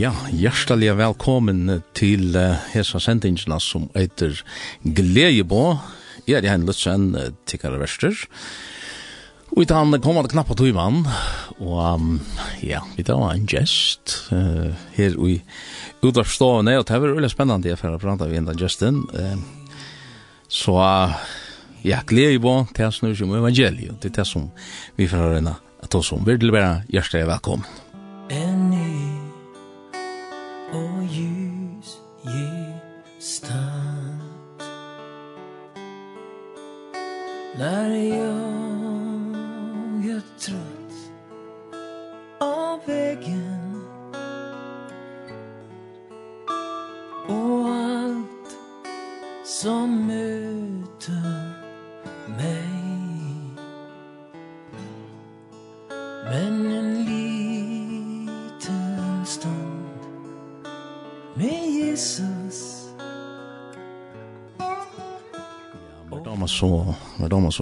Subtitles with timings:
[0.00, 1.66] Ja, hjertelig velkommen
[1.98, 4.38] til uh, hesa sendingsna som eiter
[4.80, 5.74] Gleibå.
[6.24, 8.16] Jeg er Jan Lutzen, uh, tikkare verster.
[9.50, 11.02] Og i den kommande knappa tog mann,
[11.58, 12.14] og um,
[12.64, 15.36] ja, vi tar en gest uh, her i
[16.00, 19.02] utvarstående, og det er veldig spennende jeg for å prate av enda gesten.
[19.12, 19.36] Uh,
[20.48, 21.20] så uh,
[21.84, 24.48] ja, Gleibå, det er snur som evangeliet, det er det som
[24.96, 26.24] vi får høre at oss om.
[26.24, 27.89] Vi vil være hjertelig velkommen.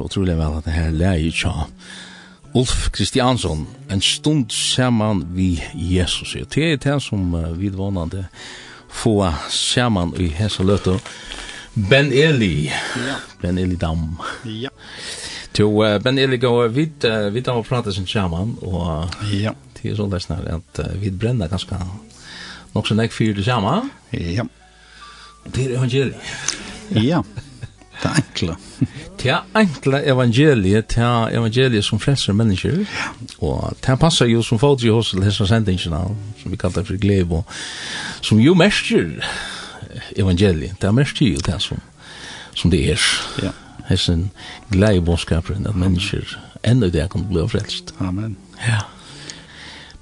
[0.08, 1.68] utrolig vel at det her leie tja.
[2.56, 6.36] Ulf Kristiansson, en stund saman vi Jesus.
[6.54, 8.26] Det er det som vidvånande
[8.88, 10.96] få saman i hese løtta.
[11.74, 12.70] Ben Eli.
[12.96, 13.18] Ja.
[13.42, 14.16] Ben Eli Dam.
[14.44, 14.72] Ja.
[15.58, 19.52] Jo, Ben Eli går vid, vid Dam og prater sin saman, og ja.
[19.74, 21.74] det er sånn det snar at vi brenner ganske
[22.74, 23.90] nok så nek fyrer det saman.
[24.14, 24.46] Ja.
[25.50, 26.16] Det er evangeliet.
[26.94, 27.22] Ja.
[28.02, 28.56] Det enkla.
[29.22, 32.84] det enkla evangeliet, det evangeliet som frelser mennesker,
[33.38, 36.04] og det passer jo som folk i hos til hessa sendingsina,
[36.42, 37.42] som vi kallar for glebo,
[38.22, 39.18] som jo mestjer
[40.16, 41.80] evangeliet, det mestjer jo det som,
[42.54, 43.08] som det er.
[43.42, 43.54] Ja.
[43.88, 44.30] Hessen
[44.70, 47.94] gleibåndskaperen, at mennesker enda det kan bli frelst.
[48.00, 48.36] Amen.
[48.66, 48.84] Ja.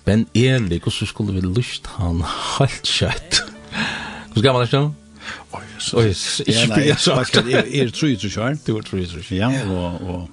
[0.04, 2.22] Ben Eli, hvordan skulle vi lyst han
[2.58, 3.42] helt kjøtt?
[4.34, 5.05] Hvordan skal er det
[5.50, 5.96] Oj, så
[6.46, 8.58] jag blir så att det är tre tre kör.
[8.64, 9.36] Det var tre tre.
[9.36, 10.28] Ja, og, og,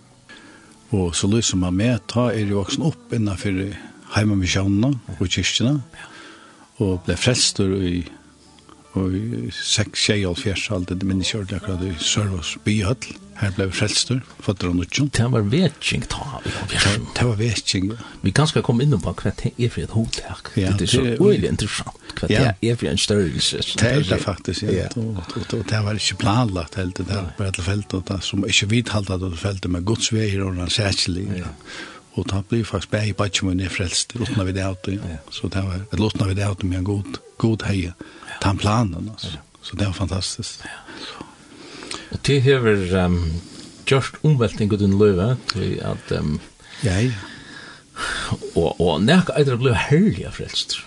[0.90, 3.76] og så lyser man med ta er jo voksen upp innan för
[4.14, 5.82] hemma med sjönna och kyrkorna.
[6.78, 8.08] Och blev frälstor i
[8.94, 9.12] och
[9.53, 13.22] sex tjejer och fjärs allt det minnes jeg akkurat i Sörvås byhöll.
[13.40, 15.10] Her ble vi frelstur, fattar og utjom.
[15.10, 17.92] Det var vetjing, ta Det var vetjing.
[18.22, 20.52] Vi kan skal komme inn på hva det er for et hotak.
[20.56, 23.64] Det er så uelig interessant hva det er for en størrelse.
[23.80, 24.90] Det er det faktisk, ja.
[24.96, 28.70] Og det var ikke planlagt helt, det var bare et feltet, og det som ikke
[28.70, 31.44] vidhalt at det feltet med Guds veier og hans særkjelig.
[32.14, 35.00] Og det blir faktisk bare i badgjum og nedfrelst, råtna vi det av det.
[35.02, 35.18] ja.
[35.34, 37.96] Så det var, råtna vi det av det med en god, god heie,
[38.42, 39.34] ta en planen, altså.
[39.64, 40.62] Så det var fantastisk.
[40.68, 41.24] Ja.
[42.22, 43.19] Det hever um,
[43.91, 46.18] just omvelting i din løve til at...
[46.19, 46.40] Um,
[46.84, 47.12] ja, ja.
[48.56, 49.75] Og, og nek eitre blei
[50.25, 50.79] av frelst.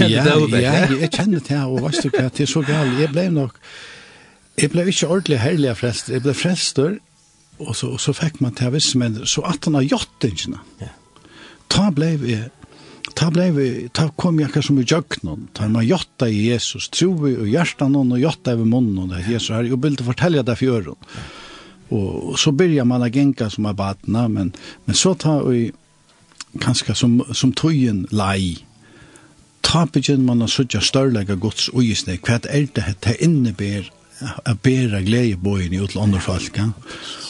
[0.00, 2.98] ja, ja, jeg kjenner det, og vet du hva, det er så galt.
[3.00, 3.60] Jeg blei nok...
[4.60, 6.10] Jeg blei ikke ordentlig herlig av frelst.
[6.12, 6.96] Jeg blei frelster,
[7.60, 10.16] og så, og så fikk man til å visse, men så at han har gjort
[10.22, 10.58] det ikke.
[10.80, 10.90] Ja.
[11.70, 12.40] Ta blei vi
[13.16, 17.12] ta ble vi, ta kom jeg akkur som i ta man jotta i Jesus, tro
[17.22, 20.78] vi og hjertan og jotta i munnen, det Jesus her, og bilde fortelja det for
[20.78, 20.96] øren.
[21.90, 24.54] Og så byrjar man a genka som er batna, men,
[24.86, 25.72] men så ta vi,
[26.60, 28.58] kanskje som, som tøyen lei
[29.62, 33.90] ta begynner man a sutja størlega gods uisne, hva er det her, det
[34.44, 36.72] att bära glädje bojen i till andra folk ja?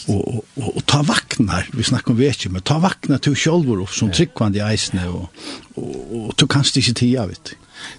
[0.07, 3.91] och, och, och, ta vaknar vi snackar om vecke men ta vaknar till självor och
[3.91, 5.09] som tryckvande i eisne.
[5.09, 5.33] och,
[5.75, 7.53] och, och, du kanst inte tia vet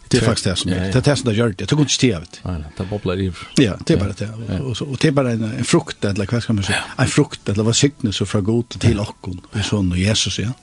[0.07, 1.97] det är faktiskt det som är det är som det gör det jag tog inte
[1.97, 2.41] tia vet
[2.77, 5.63] det bobblar i ja det är bara det och, och det är bara en, en
[5.63, 9.41] frukt eller vad ska man säga en frukt eller vad signes från god till okkon
[9.51, 10.53] och sån och Jesus ja.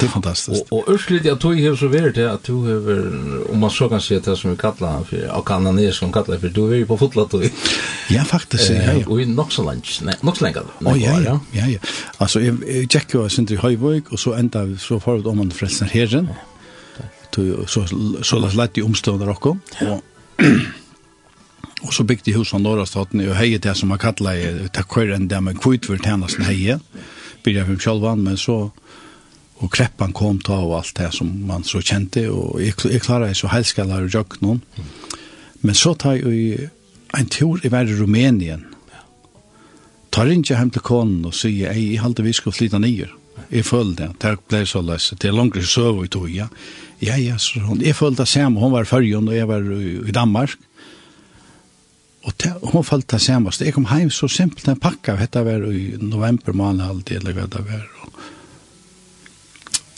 [0.00, 0.66] Det är fantastiskt.
[0.70, 3.88] og och urslit jag tog ju så vært det at du över om man så
[3.88, 6.48] kan si det som vi kallar han for, og kan han er som kallar for,
[6.48, 7.42] du er jo på fotlat då.
[8.10, 8.92] Ja faktisk, ja.
[8.92, 9.04] ja.
[9.06, 10.66] Og i Noxa nei, Nej, Noxa lunch.
[10.84, 11.78] Oh, ja, ja, ja, ja.
[12.18, 15.50] Alltså jag checkar ju sent i Høyvøk, og så enda vi så förut om han
[15.50, 16.28] frelsen herren.
[17.34, 17.86] Så så
[18.22, 19.56] så lätt i omstående rock og
[21.82, 24.96] Og så bygde hus av norra staten och hejet det som man kallar det tack
[24.96, 26.56] vare den med kvitvur tjenesten heie.
[26.56, 26.80] heje.
[27.44, 28.70] Började för självan men så
[29.64, 33.32] og kreppan kom ta og alt det som man så kjente, og jeg, jeg klarer
[33.36, 34.62] så heilskallar og jøk noen.
[35.64, 36.70] Men så tar jeg
[37.16, 38.66] en tur i verre Rumenien,
[40.12, 43.12] tar ikke hjem til konen og sier, ei, jeg halte vi skal flytta nyer.
[43.52, 46.48] Jeg følte det, det ble så løs, det er langere søv i tog, ja.
[47.04, 49.64] Ja, ja, så hun, jeg følte det samme, hun var i Førjen og jeg var
[49.64, 50.56] i Danmark.
[52.26, 55.44] Og te, hun følte det samme, så jeg kom hjem så simpelt en pakke, dette
[55.46, 57.84] var i november måned alltid, eller hva det var,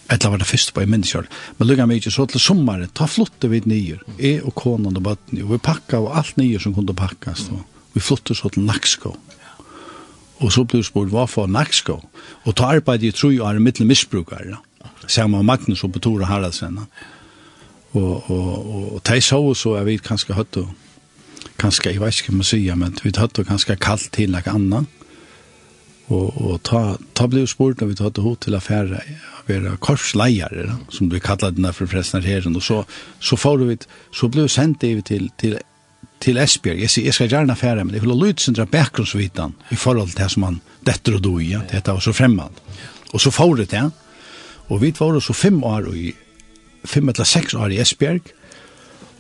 [0.09, 1.27] Etla var det første på i mennesker.
[1.59, 4.01] Men lukka meg ikke så til sommeren, ta flotte vi nyer.
[4.17, 7.49] Jeg og konan og bøtten, og vi pakka og alt nyer som kunne pakkas.
[7.53, 7.65] Og
[7.95, 9.17] Vi flotte så til Naksko.
[10.39, 11.99] Og så ble vi spurt, hva for Naksko?
[12.45, 14.61] Og ta arbeid i tru og er mittel misbrukere.
[15.09, 16.79] Sama Magnus og Betora Haraldsen.
[17.93, 20.69] Og, og, og, og de så så jeg vet kanskje høtt og
[21.59, 24.53] kanskje, jeg vet ikke hva man sier, men vi høtt og kanskje kallt til noe
[24.53, 24.98] annet
[26.09, 29.03] Og, og ta, ta ble jo spurt når vi tatt hod til affæra,
[29.49, 32.83] være korsleiere, da, som vi kallar denne for frestner her og så,
[33.21, 33.77] så får vi,
[34.13, 35.59] så ble jo sendt over til, til,
[36.25, 36.81] til Esbjerg.
[36.85, 40.31] Jeg, jeg skal gjerne affære men jeg vil ha sin bakgrunnsvitan i forhold til det
[40.33, 42.63] som han detter og doi, ja, dette var så fremmad.
[43.13, 43.89] Og så får det, ja,
[44.69, 46.15] og vi var så fem år i,
[46.85, 48.33] fem eller seks år i Esbjerg,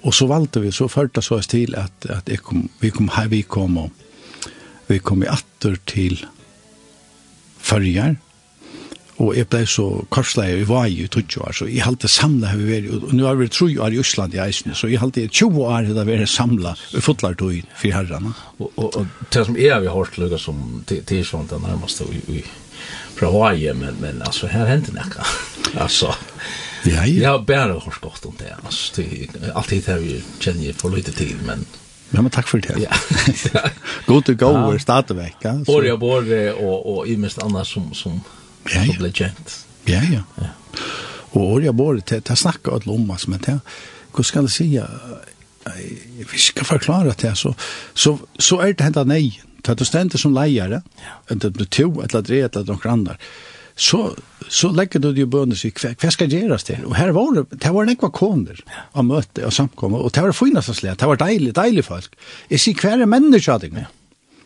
[0.04, 3.08] og så valgte vi, så førte så oss til at, at jeg kom, vi kom
[3.16, 3.90] her, vi kom og
[4.88, 6.37] vi kom i atter til Esbjerg,
[7.58, 8.16] førjar,
[9.18, 9.84] og jeg ble så
[10.14, 13.26] korsleie i Vai i 20 år, så jeg halte samla har vi vært, og nå
[13.26, 16.12] har vi 3 år i Østland i Eisene, så jeg halte 20 år har vi
[16.12, 18.30] vært samla i fotlartøy for herrarna.
[18.60, 22.44] Og, og, og det som jeg har hørt lukket som tilsvant er nærmest i, i
[23.18, 25.26] fra Hawaii, men, men altså, her hender nekka.
[25.84, 26.14] altså,
[26.86, 27.10] ja, ja.
[27.10, 31.14] jeg har bare hørt godt om det, altså, det, alltid har vi kjenner for lite
[31.16, 31.66] tid, men
[32.10, 32.78] Ja, men takk for det.
[32.80, 32.94] Ja.
[34.06, 35.36] God to go, we're started back.
[35.44, 35.64] Ja, så.
[35.68, 38.20] Borja Borre og, og i mest anna som, som,
[38.72, 38.96] ja, ja.
[38.98, 39.58] ble kjent.
[39.88, 40.24] Ja, ja.
[40.40, 40.50] ja.
[41.32, 43.58] Og Borja Borre, til det snakker alle om, altså, men det,
[44.16, 44.70] hva skal jeg si,
[46.32, 47.52] vi skal forklare det, så,
[47.94, 50.80] så, så er det hendt nei, det du stender som leiar, ja.
[51.28, 53.18] det du to, eller det er nokre noen andre,
[53.78, 54.16] så
[54.48, 57.44] så lägger du ju bönder sig kvar kvar ska göras det och här var det
[57.50, 61.06] det var en ekva koner av möte och samkomma och det var finast slä det
[61.06, 62.14] var deilig deilig folk
[62.48, 63.86] är sig kvar människa dig med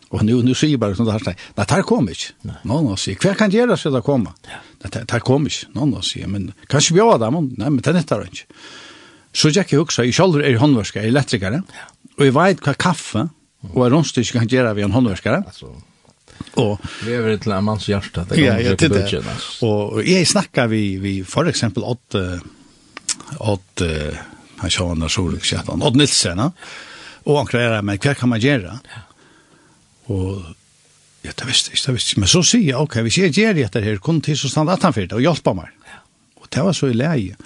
[0.09, 3.33] och nu nu ser bara sånt här nej där kommer inte någon nå, sig kvar
[3.33, 4.33] kan göra så att komma
[4.81, 7.81] det där kommer inte någon Nå, sig men kanske vi har där men nej men
[7.81, 8.29] det är inte där
[9.33, 11.61] så jag hugsa i själv är handverkare elektriker
[12.17, 13.29] och jag vet vad kaffe
[13.73, 14.91] och är rostig kan göra vi en
[15.47, 15.75] alltså
[16.53, 18.25] Och vi är väl till en mans hjärta.
[18.29, 19.23] Det ja, jag tyckte det.
[19.61, 22.15] Og jeg snakker vi, vi for eksempel åt,
[23.39, 23.81] åt,
[24.57, 26.51] han sa han där solukskjätan, åt Nilsen.
[27.23, 28.79] og han kräver meg, hva kan man gjøre?
[30.11, 30.43] Og
[31.23, 32.19] Ja, det visste jeg, det visste jeg.
[32.19, 34.83] Men så sier jeg, ok, hvis jeg gjør dette her, kun til så stand at
[34.83, 35.71] han fyrt, og hjelpe meg.
[36.41, 37.37] Og det var så i leie.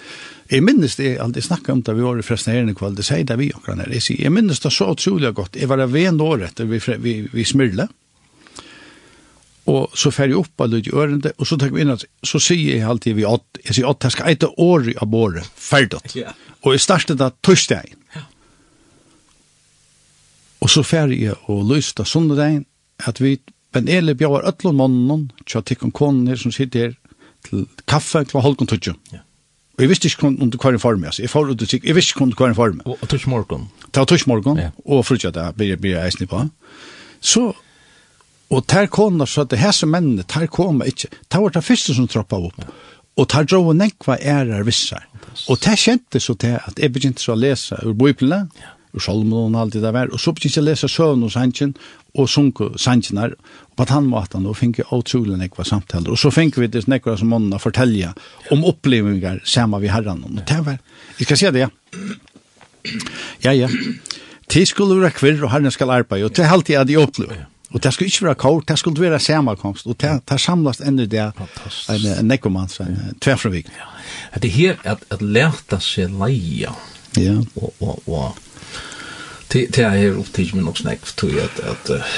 [0.50, 2.96] Jeg minnes det, jeg alltid snakket om det, vi var i fresten her i kveld,
[2.98, 3.92] det sier det vi akkurat her.
[3.94, 5.60] Jeg, sier, jeg minnes det så utrolig godt.
[5.60, 7.86] Jeg var ved år etter vi, vi, vi smyrle,
[9.68, 12.04] og så fer jeg opp av lyd i ørende, og så tenker vi inn at,
[12.24, 15.50] så sier jeg alltid vi åt, jeg sier åt, jeg skal eite året av båret,
[15.60, 16.00] ferdig.
[16.16, 16.36] Yeah.
[16.64, 17.92] Og jeg startet da tørsdag.
[18.16, 18.24] Ja.
[20.64, 22.64] Og så fer jeg og lyst av sundedagen,
[23.06, 23.36] at vi,
[23.76, 26.98] men ele bjør øtlån månen, tja tikkon konen her som sitter her,
[27.46, 28.96] til kaffe, til halvkon tøtjo.
[29.12, 29.22] Ja.
[29.78, 31.22] Og jeg visste ikke om du kvar en form, altså.
[31.22, 32.80] Jeg, får, jeg visste ikke om du kvar en form.
[32.82, 33.68] Og tøtjo morgen.
[33.86, 34.72] Det var tøtjo ja.
[34.84, 36.40] og frutja det, blir jeg eisen på.
[37.20, 37.52] Så
[38.48, 42.08] Og ter kona så at hese mennene, ter koma ikkje, ter var det første som
[42.08, 42.64] troppa opp.
[43.18, 45.04] Og ter dro og nekva ærar vissar.
[45.50, 48.46] Og ter kjente så til at jeg begynte så å lese ur bøyplene,
[48.96, 51.34] ur salmen og alt det der var, og så begynte jeg å lese søvn og
[51.36, 51.74] hansjen,
[52.18, 53.34] og sunke sanjen her,
[53.68, 56.14] og på den måten, og finke utrolig nekva samtaler.
[56.14, 58.14] Og så finke vi det nekva som månene fortelja
[58.54, 60.24] om opplevingar saman vi herran.
[60.24, 60.80] Og ter var,
[61.18, 61.70] jeg skal si det, ja.
[63.44, 63.68] Ja, ja.
[64.48, 67.44] Tid skulle være kvirr, og herren skal arbeid, og det er alltid at jeg opplever.
[67.68, 71.04] Og det skulle ikke være kort, det skulle være sammenkomst, og det, det samlas enda
[71.04, 71.24] det
[71.92, 73.68] en, en nekkomans, en tverfravik.
[73.76, 74.40] Ja.
[74.40, 76.72] Det er her at, at lærte seg leia,
[77.20, 77.36] ja.
[77.60, 78.38] og, og, og
[79.52, 82.16] det, det er her opptid med nok snakk, tror jeg at, at uh,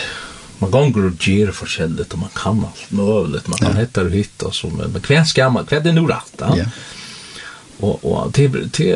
[0.62, 4.46] man ganger og gjør forskjellig, og man kan alt mulig, man kan hette og hitte,
[4.46, 6.62] og så, men, men hva skal man, hva er det nå rett, ja?
[6.62, 6.70] ja.
[7.80, 8.90] Og, og det, det, det,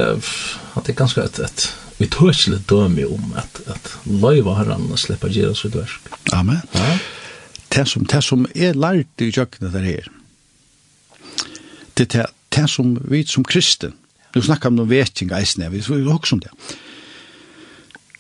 [0.77, 1.71] det er ganske et, et
[2.03, 6.09] utørselig døme om at, at løyva herren å slippe gjøre sitt versk.
[6.35, 6.63] Amen.
[6.75, 6.97] Ja.
[7.75, 10.09] Det som, det som er lært i kjøkkenet der her,
[11.99, 13.95] det er det som vi som kristen,
[14.35, 16.51] nu snakkar om noen vetting eisne, vi får også om det.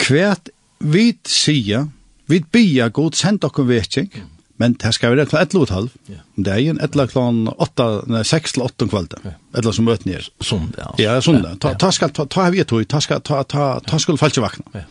[0.05, 0.51] Hvert
[0.85, 1.89] vi sier,
[2.31, 5.95] vi bier god send dere vetting, mm Men det skal være klart 11 og halv.
[6.37, 9.37] Om dagen, etla klokkan 8, nei, 6 til 8 om kvelden.
[9.59, 10.27] Etla som møten er.
[10.41, 11.01] Sondag.
[11.03, 11.59] Ja, sondag.
[11.63, 14.45] Ta, ta, skal, ta, ta har vi tog, ta, skal, ta, ta, ta skulle falske
[14.45, 14.85] vakna.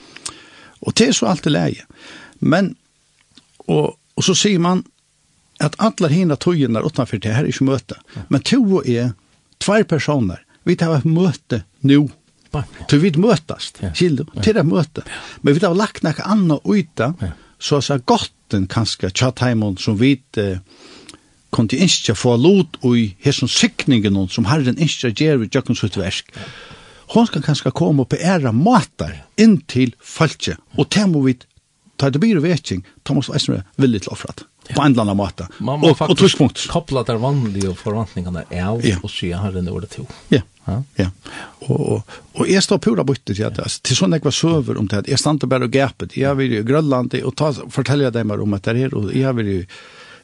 [0.83, 1.85] Og det er så alt det leie.
[2.43, 2.73] Men,
[3.69, 4.83] og, og så sier man
[5.63, 8.01] at alle hina togene er utenfor det her er ikke møte.
[8.27, 9.13] Men to er,
[9.63, 12.09] tvær personer, vi tar et møte nå.
[12.89, 15.01] Så vi møtast, skildo, til det møte.
[15.41, 17.31] Men vi tar lagt nek anna uta, ja
[17.63, 20.59] så er det godt en kanskje tjattheimen som vidt eh,
[21.53, 25.83] kom til innskja få lot og i hesson sikningen som herren ikke gjør i Jøkkens
[25.85, 26.33] utversk.
[27.13, 31.37] Hon skal kanskje komme på æra matar inn til falskje, og det må vi
[31.97, 35.47] ta det byr og Thomas Eisner er villig til offrat på en eller annen måte.
[35.59, 38.99] Man må og, faktisk og koppla der vanlige forventningene av ja.
[39.01, 40.05] og sier her enn året to.
[40.31, 40.77] Ja, ja.
[40.99, 41.09] ja.
[41.67, 43.67] Og, og, og jeg står pura bytte til at ja.
[43.67, 46.63] til sånn jeg var søver om det, jeg stod bare og gapet, jeg vil i
[46.67, 49.59] Grønland, og ta, forteller dem om at det er, og jeg vil jo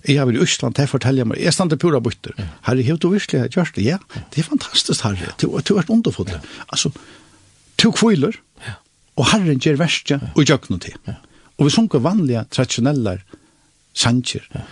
[0.07, 2.31] Jeg har vært i Østland, det forteller meg, jeg stod pura bytter.
[2.39, 2.45] Ja.
[2.69, 3.97] Herre, har du virkelig gjort det, ja.
[4.31, 5.33] Det er fantastisk, herre.
[5.41, 6.31] Du har vært underfot.
[6.31, 6.39] Ja.
[6.71, 6.93] Altså,
[7.75, 8.77] to kviler, ja.
[9.19, 10.95] og herren gjør verste, og gjør noe til.
[11.03, 11.17] Ja.
[11.59, 13.17] Og vi sunker vanlige, tradisjonelle,
[13.93, 14.45] sanger.
[14.55, 14.67] Ja.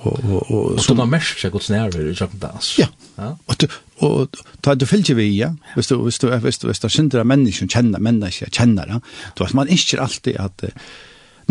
[0.00, 2.68] Og, og, og, og så da mest seg godt snærver i Jakob Dans.
[2.80, 2.86] Ja,
[3.20, 3.64] og,
[4.06, 7.26] og ta du fylgje vi, ja, hvis du, hvis du, hvis du, hvis du synder
[7.28, 9.00] mennesker, kjenner mennesker, kjenner, ja,
[9.36, 10.86] du vet, man ikke alltid at uh,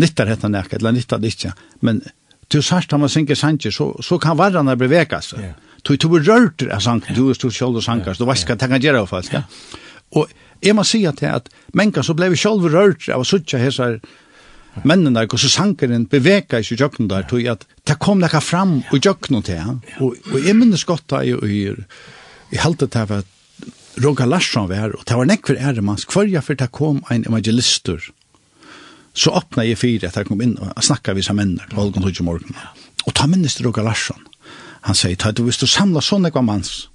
[0.02, 1.52] nyttar hetta nekka, eller nyttar det ikke,
[1.86, 2.02] men
[2.50, 5.52] du sørst han man synger sanger, så, så kan varrene bevega seg.
[5.52, 5.54] Ja.
[5.86, 8.58] Du, du blir rørt av sanger, du er stort kjold og sanger, du vet hva
[8.58, 9.44] det kan gjøre, folk, ja.
[10.18, 11.46] Og jeg må si at, at
[11.78, 14.00] mennesker så ble vi kjold rørt av å suttje hessar,
[14.84, 18.98] mennene, og så sankeren beveka i jøkken der, tog at det kom nekka fram och
[19.04, 19.82] jøkken til han.
[20.00, 21.76] Og, og jeg minnes godt da jeg og jeg,
[22.52, 23.22] jeg halte det var
[24.00, 27.98] Roger Larsson var, og det var nekver æremans, hver for det kom en evangelister,
[29.14, 32.24] så åpna jeg fire at jeg kom inn og snakka vi som mennene, Holgen Tudje
[32.24, 32.54] Morgen.
[33.06, 34.22] Og ta minnes til Roger Larsson.
[34.82, 36.88] Han sier, ta du, hvis du samlar sånn ekva mans,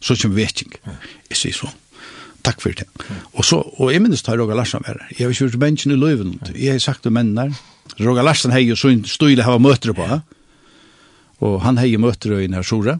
[0.00, 0.72] så kommer vetjeng.
[1.28, 1.72] Jeg sier så
[2.46, 2.86] takk for det.
[3.34, 5.10] Og, så, og jeg minnes til Roger Larsen være.
[5.12, 6.36] Jeg har ikke gjort bensjen i løven.
[6.54, 7.50] Jeg har sagt til mennene.
[7.98, 10.06] Roger Larsen har jo så en støyle hava møtere på.
[11.46, 12.96] Og han har jo i denne sora.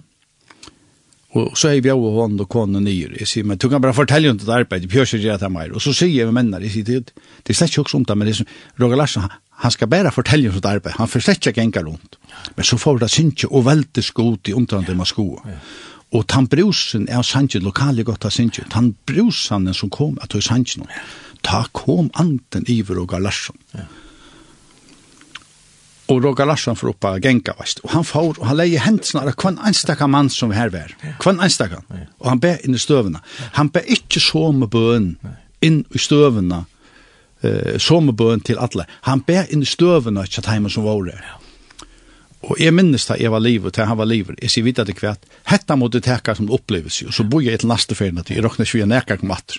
[1.36, 3.16] Og så har vi jo hånd og kone nyer.
[3.20, 4.86] Jeg sier, men du kan bare fortelle om ditt arbeid.
[4.88, 5.74] Bjør ikke gjøre det mer.
[5.74, 6.62] Og så sier jeg med mennene.
[6.64, 9.00] Jeg sier, det, det er slett ikke også om det, men det er som, Roger
[9.00, 9.26] Larsen,
[9.64, 10.96] han skal bare fortelle om sitt arbeid.
[10.96, 12.16] Han får slett ikke enka rundt.
[12.56, 15.28] Men så får det synke og velte skot i omtrent med sko.
[15.44, 15.58] Ja.
[16.14, 20.42] Og tan brusen er sannsyn, lokale godt av sannsyn, tan brusen som kom at du
[20.44, 20.86] sannsyn,
[21.42, 23.58] ta kom anten iver og Larsson.
[26.06, 27.80] Og Roger Larsson får oppa genka, veist.
[27.82, 30.92] Og han får, og han leier hendelsen av hver enstaka mann som vi her var.
[31.18, 31.80] Hver enstaka.
[32.22, 33.18] Og han ber inn i støvene.
[33.58, 35.16] Han ber ikke som bøen
[35.66, 36.62] inn i støvene,
[37.42, 38.86] eh, med bøen til alle.
[39.02, 41.18] Han ber inn i støvene, ikke at heimen som var der.
[41.26, 41.45] Ja
[42.46, 44.86] Og jeg minnes da jeg var livet, til han var livet, jeg sier vidt at
[44.86, 48.22] det kvært, hetta må du teka som opplevelse, og så bor jeg til neste ferien
[48.22, 49.58] at jeg råkner ikke vi nekka kom at,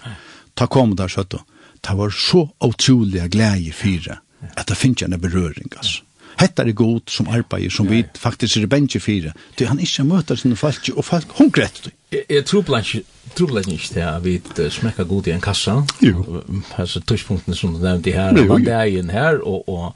[0.56, 1.44] ta kom der søtt og,
[1.84, 4.22] det var så utrolig glede i fire
[4.56, 6.04] at det finnes en berøring, altså.
[6.38, 9.32] Hetta er god som arbeider, som vi faktisk er bensin fire.
[9.58, 11.90] til han ikke møter sine folk, og folk hongret du.
[12.12, 16.44] Jeg jeg tror blant ikke til at vi smekka god i en kassa, Jo.
[16.78, 19.96] altså tidspunktene som du nevnte her, man er her, og, og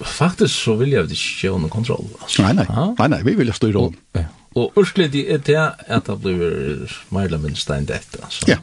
[0.00, 2.08] Faktisk så vil jeg ikke gjøre noen kontroll.
[2.22, 2.42] Altså.
[2.46, 2.66] Nei, nei.
[2.72, 2.92] Ah?
[2.98, 3.98] nei, nei, vi vil styre rollen.
[4.16, 4.28] Ja.
[4.58, 8.20] Og urskelig er det at det blir mer eller minst enn dette.
[8.24, 8.48] Altså.
[8.48, 8.58] Ja.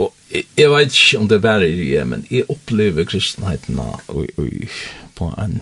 [0.00, 3.80] Og jeg, jeg vet ikke om det er bare i det, men jeg opplever kristenheten
[3.82, 4.78] og, og,
[5.18, 5.60] på en...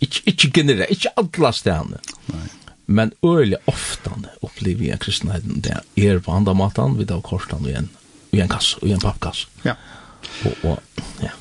[0.00, 2.00] Ikke, ikke generelt, ikke alle stedene.
[2.32, 2.48] Nei.
[2.86, 4.12] Men øyelig ofte
[4.44, 7.88] opplever jeg kristenheten det er på andre måten, vi tar kortene i en,
[8.36, 9.48] i en kasse, i en pappkasse.
[9.66, 9.74] Ja.
[10.44, 11.32] Og, og ja.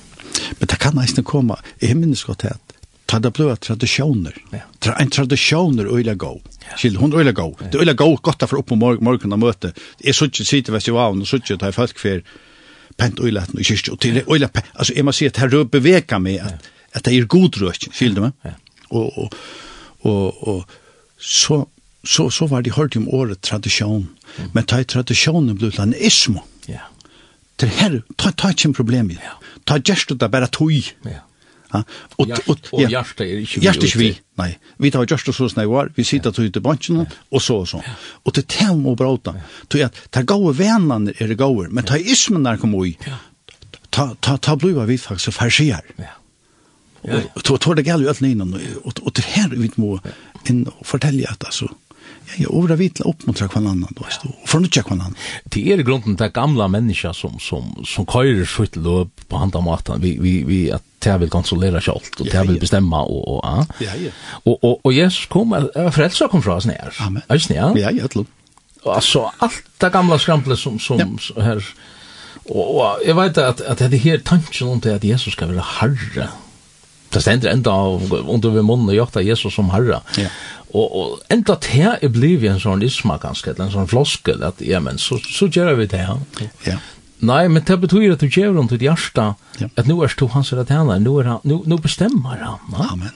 [0.60, 2.76] Men det kan eisne komme, jeg minnes godt at
[3.06, 4.38] ta det blod tradisjoner.
[4.52, 4.64] Ja.
[4.80, 6.32] Tra, en tradisjoner øyla gå.
[6.78, 7.48] Skild, hun øyla gå.
[7.72, 9.74] Det øyla gå godt for opp på morgen, morgen og møte.
[10.04, 12.26] Jeg sitter ikke sitte vest i vavn, og sitter ikke ta i folk for
[12.98, 14.74] pent øyla og kyrkje, og til øyla pent.
[14.74, 18.18] Altså, jeg må si at her beveger meg at, at det er god røst, skild
[18.18, 18.34] du meg?
[18.46, 18.58] Ja.
[18.90, 19.38] Og, og,
[20.02, 20.76] og, og,
[21.18, 21.66] så,
[22.06, 24.10] så, så var det hørt om året tradisjon.
[24.54, 26.42] Men ta i tradisjonen blod til anismo.
[26.68, 26.90] Ja.
[27.62, 29.20] Det her, ta, ta ikke en problem i.
[29.22, 30.72] Ja ta gjerst det bare tog.
[31.06, 31.22] Ja.
[31.74, 31.82] Ja.
[32.22, 33.66] Og, og, og hjertet er ikke vi.
[33.66, 34.50] Hjertet er ikke vi, nei.
[34.82, 37.70] Vi tar gjørst og så snøy var, vi sitter til ute bansjene, og så og
[37.72, 37.82] så.
[38.24, 39.36] Og til tem og bråta,
[39.72, 42.94] til at ta gode venene er det gode, men ta ismen der kommer i,
[43.90, 45.84] ta, ta, ta bliva vi faktisk farsier.
[46.00, 46.14] Ja.
[47.06, 47.28] Ja, ja.
[47.38, 50.00] Og tog det gale jo alt innan, og, og, og til her vi må
[50.50, 51.70] inn og fortelle at altså,
[52.36, 55.16] jag övra vitla upp mot kvann annan då stå och från check kvann annan.
[55.44, 60.02] Det är grunden där gamla människor som som som köjer skit löp på handa maten
[60.02, 63.66] Vi vi vi att det vill kontrollera allt och det vill bestämma och och ja.
[63.80, 64.12] Ja ja.
[64.44, 66.94] Och och och Jesus kom frälsa kom från oss ner.
[67.00, 67.22] Amen.
[67.28, 68.26] Ja ja, ja, ja.
[68.94, 71.42] Alltså allt det gamla skramplet som som ja.
[71.42, 71.66] här
[72.50, 76.30] Och jag vet att att det här tanken om det att Jesus ska vara herre.
[77.10, 77.72] Det stender enda
[78.28, 80.02] under vi munnen og jakta Jesus som herre.
[80.18, 80.30] Ja.
[80.76, 84.60] Og, og enda til er blivet en sånn isma ganske, eller en sånn floskel, at
[84.66, 86.50] ja, men så, så gjør vi det her.
[86.68, 86.80] Ja.
[87.26, 89.70] Nei, men det betyr at du gjør rundt ditt hjärsta, ja.
[89.72, 92.60] at nu er du hans rett henne, nu, er han, nu, nu bestemmer han.
[92.74, 92.90] Na?
[92.92, 93.14] Amen.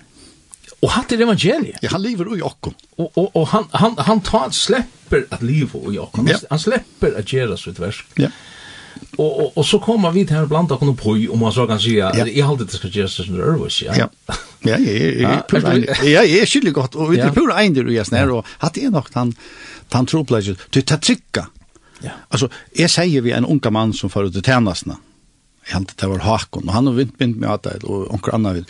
[0.80, 1.82] Og hatt er evangeliet.
[1.84, 2.76] Ja, han lever i okken.
[2.96, 6.30] Og, og, og han, han, han tar, slipper at livet i okken.
[6.32, 6.40] Ja.
[6.54, 8.08] Han slipper at gjøre sitt versk.
[8.22, 8.32] Ja.
[9.18, 11.80] Og, og, og så kommer vi til her blant och på om man så kan
[11.80, 12.12] si, ja.
[12.14, 13.96] jeg har alltid det ska göras så där övervis ja.
[13.96, 14.08] Ja.
[14.62, 18.32] Ja, ja, ja, jeg er skyldig godt, og vi er pura en det ju snär
[18.32, 19.34] og hatt er nok han
[19.92, 20.26] han tror
[20.72, 21.46] du tar trykka.
[22.04, 22.12] Ja.
[22.30, 24.96] Altså, jeg sier vi en unga mann som får ut till tjenestene,
[25.68, 28.34] jeg hade det var Hakon og han har vint vint med at det, og onker
[28.34, 28.66] annan vil,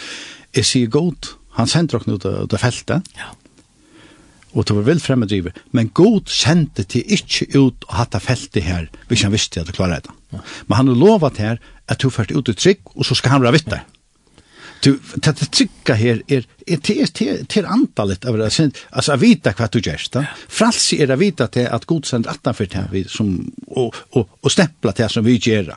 [0.56, 1.36] jeg sier god.
[1.52, 3.34] Han sent rock ut av feltet, Ja
[4.54, 8.90] og det var vel fremmedrivet, men god sendte til ikke ut og hatt feltet her,
[9.08, 10.16] hvis han visste at det klarer det.
[10.32, 13.46] Men han har lovat her at du først ut i trygg, og så skal han
[13.46, 13.86] være vitt der.
[14.80, 14.94] Du,
[15.26, 20.06] det trygga her er, er til antallet av det, altså å vite hva du gjør,
[20.14, 20.24] da.
[20.48, 23.34] Fralsi er å vite til at god sender atan for det, som,
[23.68, 25.74] og, og, og stempla til som vi gjør,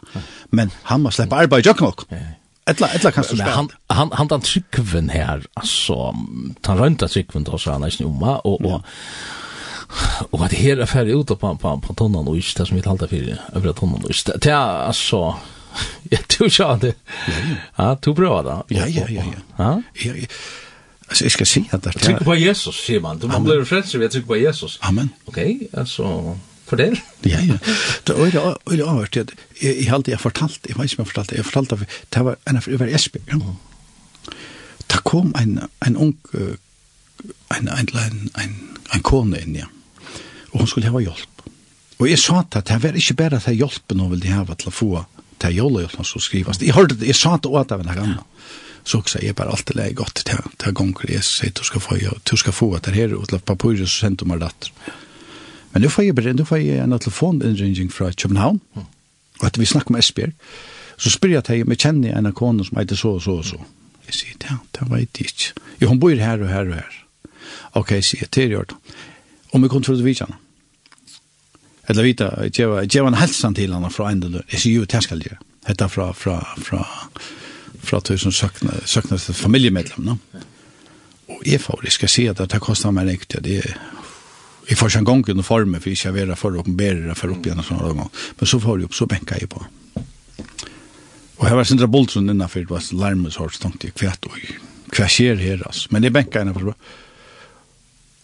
[0.54, 2.22] men han må slippe arbeid i jokken også.
[2.64, 3.50] Etla, etla kan du spela.
[3.50, 6.16] Han, han, han den tryggven her, altså,
[6.62, 8.82] han rönta tryggven då, så han är snumma, och, och,
[10.30, 13.08] och att här affär ut på, på, på tonnan och just det som vi talade
[13.08, 15.36] för, över tonnan och just det är alltså,
[16.02, 16.94] jag tror inte det,
[17.76, 18.64] ja, du bra då.
[18.68, 19.22] Ja, ja, ja,
[19.56, 19.82] ja.
[19.94, 20.26] Ja, ja.
[21.08, 21.98] Alltså, jag ska se att det är...
[21.98, 23.20] Tryck på Jesus, säger man.
[23.24, 24.78] Man blir frälst, jag trycker på Jesus.
[24.82, 25.08] Amen.
[25.24, 26.38] Okej, okay, alltså...
[26.72, 26.96] Fortell.
[27.28, 27.58] Ja, ja.
[28.06, 31.10] Det er jo det avhørt, jeg, jeg har alltid fortalt, jeg vet ikke om jeg
[31.12, 33.20] fortalte, jeg fortalte, det det var en av over Esby.
[34.88, 38.56] Da kom en, en ung, en, en, en, en,
[38.94, 39.68] en kone inn, ja.
[40.52, 41.46] Og hun skulle ha hjelp.
[42.00, 44.56] Og jeg sa til at det var ikke bare at jeg hjelpen hun ville ha
[44.56, 44.90] til å få
[45.42, 46.60] til jolehjelpen som skrivas.
[46.62, 48.18] Jeg, hørte, det, jeg sa det også av en gang.
[48.84, 51.96] Så också är bara alltid läge gott till till gånger jag säger du ska få
[52.30, 54.50] du ska få att det här och till papujer så sent om det
[55.72, 58.88] Men nu får jeg bare, nu får jeg en telefoninringning fra København, mm.
[59.40, 60.32] og etter vi snakker med Esbjerg,
[60.96, 63.38] så spør jeg til om jeg kjenner en av konen som heter så og så
[63.40, 63.60] og så.
[64.06, 65.64] Jeg sier, ja, det vet jeg ikke.
[65.80, 66.98] Jo, hun bor her og her og her.
[67.80, 68.74] Ok, jeg sier, det er gjort.
[69.52, 70.28] Om jeg kom til å vite.
[71.88, 74.42] Eller vite, jeg var en helsen til henne fra en del.
[74.52, 75.48] Jeg sier, jo, det skal jeg gjøre.
[75.66, 76.82] Hette fra, fra, fra,
[77.82, 80.18] fra tusen søkner, søkner til familiemedlemmene.
[81.32, 83.76] Og jeg får, jeg skal si at det kostar meg riktig, det er
[84.68, 87.34] Jeg får ikke en gang under formen, for jeg vil være for å åpenbære for
[87.34, 88.08] opp igjen og sånne.
[88.38, 89.62] Men så får jeg opp, så benker jeg på.
[91.40, 94.60] Og her var Sindra Boltsen innenfor, det var larmet så tenkte jeg, hva er
[94.92, 95.88] hva skjer her, altså.
[95.90, 96.74] Men jeg benker henne for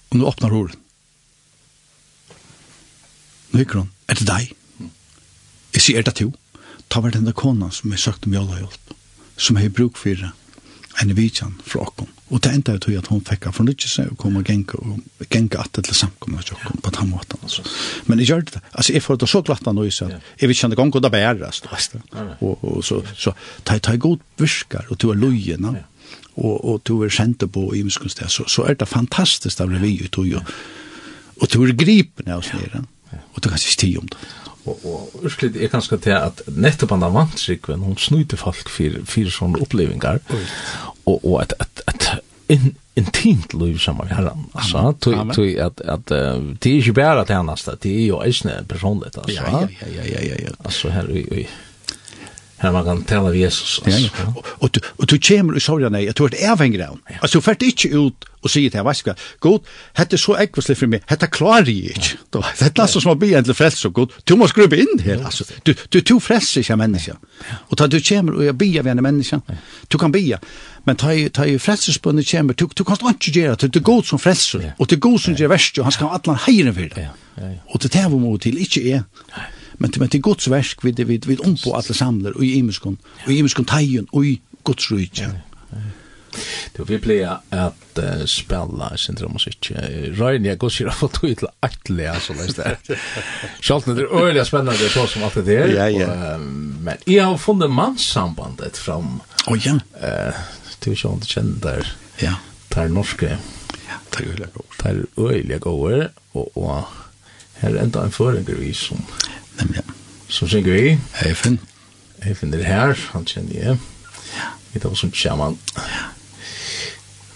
[0.08, 0.76] Og nå åpner horen.
[3.52, 4.52] Nå gikk hun, er det deg?
[5.74, 6.30] Jeg sier, er det to?
[6.88, 8.94] Ta vært denne konan som jeg søkte om hjelp,
[9.36, 10.30] som jeg bruk for det
[11.02, 12.08] en vidjan fra okken.
[12.28, 15.28] Og det enda ut at hun fikk av fornytje seg og kom og genge og
[15.32, 17.40] genge at det til samkommet til okken på den måten.
[17.42, 17.64] Altså.
[18.06, 18.62] Men jeg gjør det.
[18.72, 21.12] Altså, jeg får det så glatt av noe, så jeg vil kjenne gong og det
[21.14, 21.62] bæres.
[22.40, 23.32] Og, og så, så
[23.64, 25.84] ta, ta god virkar og du er løyene,
[26.38, 29.96] og, og du er kjent på i muskunstet, så, så er det fantastisk av revy
[30.04, 30.44] ut og jo.
[31.38, 32.84] Og du er gripende av nere.
[33.34, 34.18] og du kan ikke sti om det
[34.68, 39.34] og, og urslit er kanskje til at nettopp anna vantrykven, hon snuite folk for for
[39.34, 40.22] sånne opplevingar,
[41.04, 42.08] og, og at at at
[42.48, 47.24] in, intimt liv som med herran, altså, tog at, at uh, det er ikke bare
[47.28, 49.42] til hennast, det er jo eisne personligt, altså.
[49.42, 50.54] Ja, ja, ja, ja, ja, ja.
[50.64, 51.44] Altså, her, oi
[52.58, 53.80] här man kan tala vid Jesus.
[53.86, 54.34] Ja, ja.
[54.36, 56.82] Och, och, du, och du kommer i sorgen nej, jag tror att det är avhängig
[56.82, 56.98] av.
[57.08, 57.14] Ja.
[57.20, 59.60] Alltså, du färt inte ut och säger till henne, god,
[59.96, 62.08] detta är så äggvarsligt för mig, detta klarar jag inte.
[62.30, 62.44] Ja.
[62.58, 65.24] Detta är så som att bli egentligen frälst så god, du måste gruva in här.
[65.24, 67.16] Alltså, du, du, du frälser inte människa.
[67.38, 67.54] Ja.
[67.68, 69.40] Och du kommer och jag bier vid en människa,
[69.88, 70.40] du kan bia.
[70.84, 73.82] Men ta ju ta ju frälsersbundet kommer, du, du kan inte göra det, det är
[73.82, 74.60] god som frälser.
[74.64, 74.70] Ja.
[74.76, 76.92] Och du är god som gör värst, och han ska ha alla hejren för det.
[76.96, 77.08] Ja.
[77.34, 77.58] Ja, ja.
[77.66, 79.02] Och det tar vi mot till, inte är.
[79.36, 79.46] Nej
[79.78, 82.96] men men till Guds verk vid vid vid om på alla samlar och i imeskon
[83.24, 85.30] och i imeskon tajen och i Guds rike.
[86.76, 89.72] Då vi plejer att uh, spela syndromusik.
[90.04, 92.78] Ryan jag går sig fått ut till attliga så läs där.
[93.60, 95.68] Schalten det är öliga spännande så som allt det är.
[95.68, 96.38] Ja, ja.
[96.38, 99.20] men jag har funnit manssambandet fram.
[99.46, 99.78] Oh, ja.
[100.02, 100.34] Eh,
[100.84, 101.92] du kör inte där.
[102.16, 102.34] Ja.
[102.68, 103.38] Tar norske.
[103.88, 104.66] Ja, tar öliga gåor.
[104.78, 106.08] Tar öliga gåor.
[106.32, 106.84] Och, och
[107.54, 109.02] här är enda en förengur som...
[109.58, 109.82] Nemlig.
[110.28, 110.98] Så synger vi.
[111.24, 111.60] Eifen.
[112.26, 113.78] Eifen er her, han kjenner jeg.
[114.36, 114.52] Ja.
[114.72, 115.58] Vi tar oss som sjaman.
[115.76, 116.06] Ja.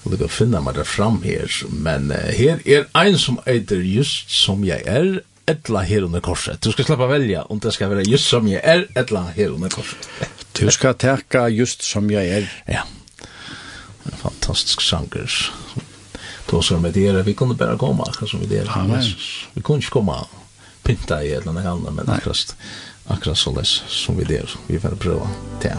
[0.02, 3.82] Og det kan finne meg der fram her, men uh, her er ein som eiter
[3.86, 6.58] just som jeg er, etla her under korset.
[6.62, 9.70] Du skal slappa velja om det skal være just som jeg er, etla her under
[9.70, 10.08] korset.
[10.58, 12.50] du skal teka just som jeg er.
[12.68, 12.82] Ja.
[14.06, 15.52] En fantastisk sanger.
[16.50, 18.66] Då så med det vi kunde bara komma, som vi det.
[18.68, 19.02] Amen.
[19.54, 20.26] Vi kunde inte komma
[20.82, 22.56] pynta i eller något annat, men akkurat,
[23.06, 24.50] akkurat så läs som vi där.
[24.66, 25.28] Vi får pröva
[25.60, 25.78] det.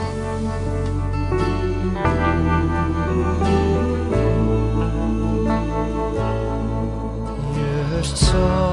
[7.98, 8.73] Just so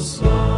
[0.00, 0.49] sol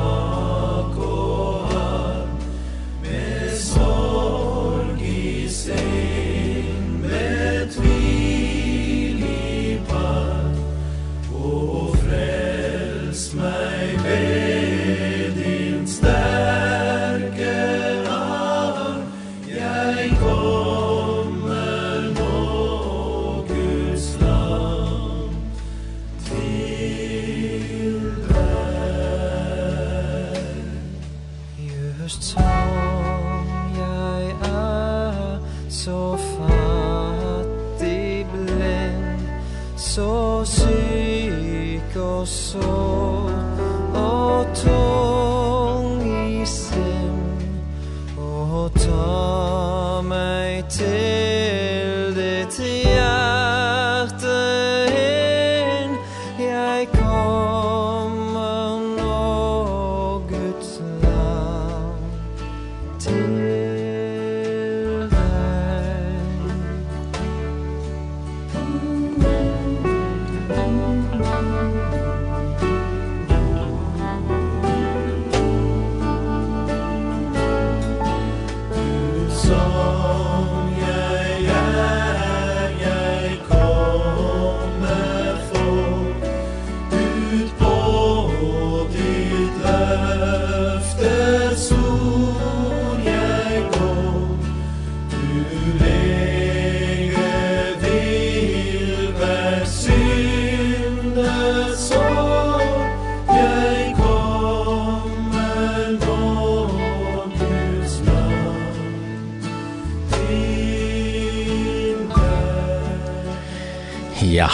[114.33, 114.49] Ja,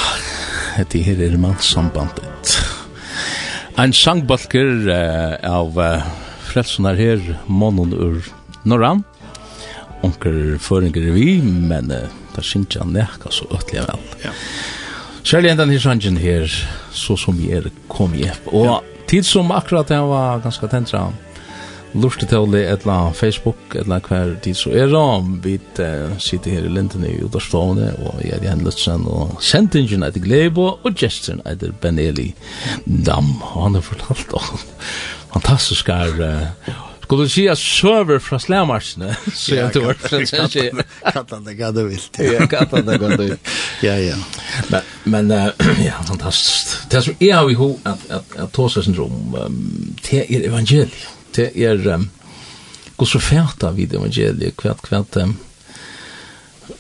[0.90, 2.56] det her er mannssambandet.
[3.78, 6.08] Ein sangbalker uh, av uh,
[6.48, 8.26] frelsunar her, månen ur
[8.66, 9.04] Norran.
[10.02, 14.02] Onker føringer vi, men uh, det synes jeg nekka så øtlig vel.
[14.24, 14.34] Ja.
[15.22, 16.50] Særlig enda nir sangen her,
[16.90, 18.26] så som vi er kom i.
[18.50, 18.76] Og ja.
[19.06, 21.06] tid som akkurat det var ganske tentra,
[21.94, 26.16] lustetøvlig et eller annet Facebook et eller annet hver tid så er det vi uh,
[26.20, 30.74] sitter her i Linden i Udarstående og jeg er Jan Lutzen, og sendingen etter Glebo
[30.82, 32.32] og gesten etter Ben Eli
[32.84, 34.60] Dam og han har fortalt om
[35.32, 40.82] fantastiske uh, Skulle du si at søver fra slamarsene, så jeg tror det er ikke...
[41.06, 42.18] Kattan det gade vilt.
[42.20, 43.52] Ja, kattan det gade vilt.
[43.80, 44.18] Ja, ja.
[44.68, 45.48] Men, men uh,
[45.88, 46.90] ja, fantastiskt.
[46.90, 51.17] Det som är av i ho, att at, at Tosa syndrom, um, det är evangeliet
[51.36, 52.08] det er um,
[52.96, 55.36] god så fæta vid evangeliet, kvært, kvært, um,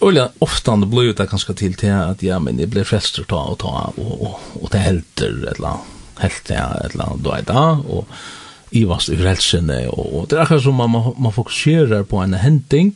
[0.04, 3.38] Ulla ofta det blir det kanskje til til at ja, men jeg blir frelster ta
[3.50, 7.24] og ta og, og, og det helter et eller annet, helt ja, et eller annet,
[7.24, 10.92] da er da, og i vars i frelsene, og, og det er akkurat som man,
[10.92, 12.92] man, man fokuserer på en henting,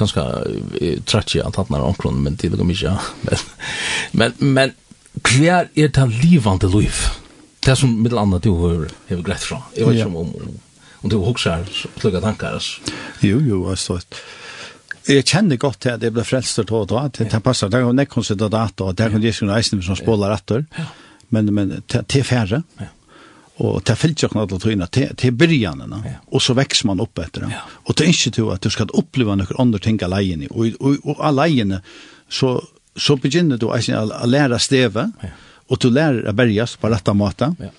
[0.00, 0.24] ganske
[1.06, 2.82] trett jeg tatt nær omkron, men til og med
[3.28, 3.46] men,
[4.12, 4.76] men, men
[5.14, 7.04] hver er det livande liv?
[7.60, 9.62] det som med andra du har har grett från.
[9.74, 10.58] Jag vet inte om om,
[10.92, 11.64] om du huxar
[11.98, 12.52] plugga tankar.
[12.52, 12.80] Alltså.
[13.20, 14.00] Jo jo, alltså
[15.08, 17.78] Jeg kjenner godt til at jeg ble frelst til å ta, til det passer, det
[17.80, 20.66] er jo nekkonsert og data, og det er jo ikke noe eisen som spåler etter,
[21.32, 22.60] men, men til færre,
[23.64, 27.46] og til fyllt jo knallt og tryna, til byrjanene, og så vekser man opp etter
[27.46, 27.62] det.
[27.88, 31.24] Og til ikke til at du skal oppleve noen andre ting alene, og, og, og
[31.32, 31.80] alene,
[32.28, 32.58] så,
[32.94, 33.80] så begynner du å
[34.28, 35.32] lære stevet, ja
[35.70, 37.52] og du lærer å berges på rette måte.
[37.62, 37.70] Ja.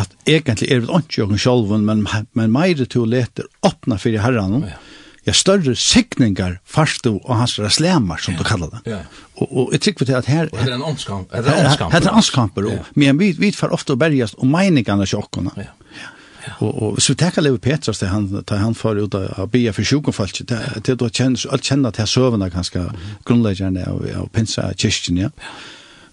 [0.00, 4.24] At egentlig er det ikke jo sjølven, men, men mer til å lete åpne for
[4.24, 4.64] herren.
[4.64, 4.80] Ja.
[5.24, 8.40] Ja, større sikningar farstu og hans slemar, som ja.
[8.40, 8.80] du kallar det.
[8.92, 8.98] Ja.
[9.38, 10.50] Og, og jeg tykker til at her...
[10.52, 11.30] Og det er en åndskamp.
[11.32, 11.94] Det er en åndskamp.
[11.94, 12.82] Det er en åndskamp, ja.
[13.00, 15.54] men vi, vi får ofte å berges om meningene sjokkene.
[15.56, 15.70] Ja.
[16.02, 16.10] ja.
[16.58, 19.72] Og, og hvis vi tenker Levi Petrus det han, til han får ut av bia
[19.72, 22.84] for sjukenfalt, det du kjenner, alt kjenner til søvende ganske
[23.24, 25.32] grunnleggerne av, av pinsa kyrkjen, ja.
[25.40, 25.56] ja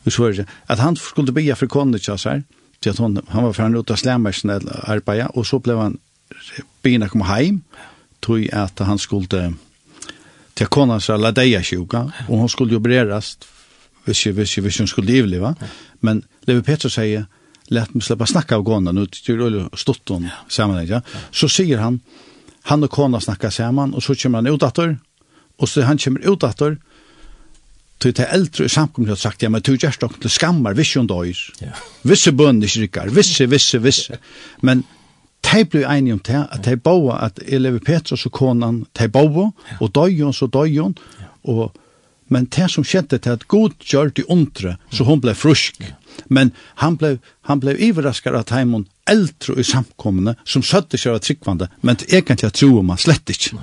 [0.04, 2.44] i Sverige, at han skulle bygga för kondicja så här,
[2.82, 5.98] til att hon, han var ferdig ut av slämmersen eller og och så blev han
[6.82, 7.62] bygna komma hem,
[8.20, 9.54] tog att han skulle
[10.54, 11.34] till konan så alla
[11.64, 13.38] sjuka, och hon skulle opereras,
[14.06, 15.56] hvis, visst, visst hun skulle livliva,
[16.00, 17.26] men Levi Petter säger,
[17.68, 21.02] lät mig släppa snacka av gången ut till det Stotton hun sammen, ja.
[21.32, 22.00] Så sier han
[22.64, 24.98] han och kona snacka sammen, och så kommer han ut åter
[25.58, 26.78] och så han kommer ut åter
[28.02, 31.10] Til det eldre samkommet har sagt, ja, men du gjør dere til skammar, hvis hun
[31.10, 31.38] døyr.
[31.62, 31.76] Ja.
[32.08, 34.18] Visse bønner ikke rikker, visse, visse, visse.
[34.66, 34.84] Men
[35.46, 39.52] de ble enige om det, at de boer at Elevi Petrus og konan, de boer,
[39.80, 40.98] og døyjon, så døyjon,
[41.44, 41.72] og
[42.32, 45.82] men det som skjedde til at Gud gjør det ondre, så hun ble frusk.
[46.32, 47.18] Men han ble,
[47.50, 52.48] han ble iverraskar av heimon eldre i samkommende, som søtte seg av tryggvande, men egentlig
[52.48, 53.60] at troer man slett ikke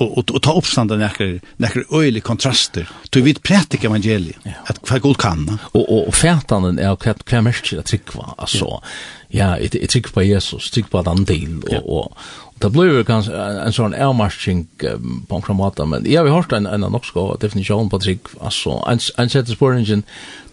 [0.00, 2.88] och och, och ta uppstånda näcker näcker öjliga kontraster.
[3.10, 4.36] Du vet prätika evangeliet.
[4.42, 4.52] Ja.
[4.66, 5.58] Att vad god kan.
[5.62, 8.82] Och och, och färtanen är och kvart kvart mest att trycka alltså.
[9.28, 11.78] Ja, det ja, tryck på Jesus, tryck på den del och ja.
[11.78, 12.18] och
[12.60, 13.32] Det blir ju kanskje
[13.64, 17.88] en sånn avmarsing um, på en kramat, men jeg har hørt en, en norsk definisjon
[17.88, 20.04] på trygg, altså, en, en sette spørningen,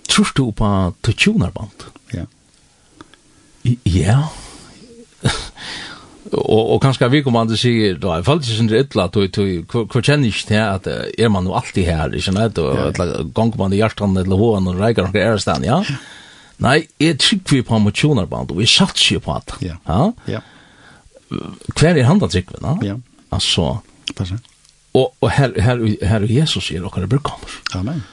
[0.08, 0.70] tror du på
[1.04, 1.84] tutunerband?
[2.16, 2.24] Ja.
[3.84, 4.22] Ja,
[6.34, 9.64] og og kanskje vi kommer andre sier da i fall ikke sånn illa at du
[9.72, 13.76] hvor kjenner ikke til at er man jo alltid her ikke nei og ganger man
[13.76, 15.82] i hjertan eller hoen og reiker noen er stand ja?
[16.64, 19.78] Nei jeg trykker vi på emosjoner band og vi satser på at ja.
[19.88, 20.42] Ja?
[21.78, 22.76] Hver er han da trykker vi da?
[22.94, 23.00] Ja.
[23.32, 23.78] Altså
[24.16, 24.40] passa
[24.98, 28.04] og, og her, her, her er Jesus sier dere bruk kommer amen.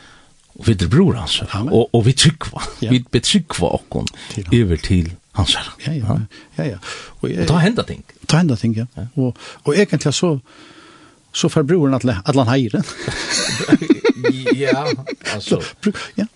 [0.55, 4.11] Og vi er bror hans og, og vi trykker vi betrykva okken
[4.45, 5.87] over til Han sa det.
[5.87, 6.19] Ja, ja,
[6.59, 6.65] ja.
[6.65, 6.79] ja.
[7.21, 8.05] Og, jeg, og ta henda ting.
[8.31, 8.87] Ta henda ting, ja.
[8.97, 9.07] ja.
[9.19, 10.39] Og, og egentlig så,
[11.35, 12.79] så får broren at, at han heier
[14.65, 14.85] ja,
[15.35, 15.59] altså.
[15.59, 16.29] Så, bruk, ja.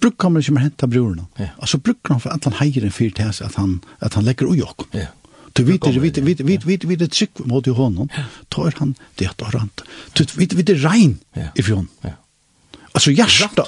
[0.00, 1.22] Bruk kommer ikke mer henta broren.
[1.38, 1.52] Ja.
[1.58, 4.26] Altså bruker han for at han heier en fyr til seg, at han, at han
[4.26, 4.90] legger ui okkom.
[4.92, 5.12] Ja.
[5.54, 8.08] Du vet det, vet vet vet vet vet det tryck mot honom.
[8.50, 9.70] Tar han det att han.
[10.12, 11.18] Du vet vet det rein
[11.54, 11.88] ifrån.
[12.02, 12.16] Ja.
[12.94, 13.66] Alltså hjärta.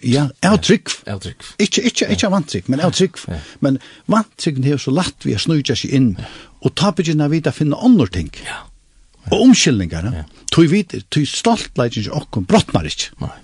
[0.00, 0.88] Ja, avtryck.
[1.06, 1.36] Avtryck.
[1.58, 3.16] Inte inte inte avtryck, men avtryck.
[3.58, 6.16] Men vantricken är så lätt vi snurrar sig in
[6.60, 8.30] och tappar ju när vi där finna andra ting.
[8.46, 8.68] Ja.
[9.30, 10.24] Og omkyldningar, ja.
[10.50, 13.12] tog vi, tog stoltleikin ikke okkur, brottnar ikke.
[13.22, 13.36] Nei.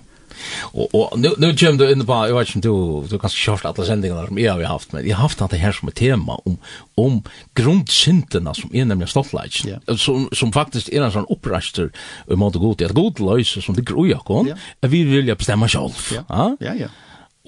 [0.73, 3.43] Og, og nu nu kommer du inn på jeg vet ikke om du du kanske
[3.45, 5.95] kjørt alle sendingene som jeg har haft men jeg har haft det her som et
[5.95, 6.57] tema om
[6.99, 7.21] om
[7.55, 9.61] grundsynderna som er nemlig stolthet.
[9.65, 9.79] Ja.
[9.97, 11.91] Som som faktisk er en sånn uppraster
[12.29, 14.47] i måte god att god løse som det groja kon.
[14.47, 14.55] Ja.
[14.81, 15.95] Vi vill ju bestämma själv.
[16.11, 16.55] Ja.
[16.59, 16.87] Ja ja.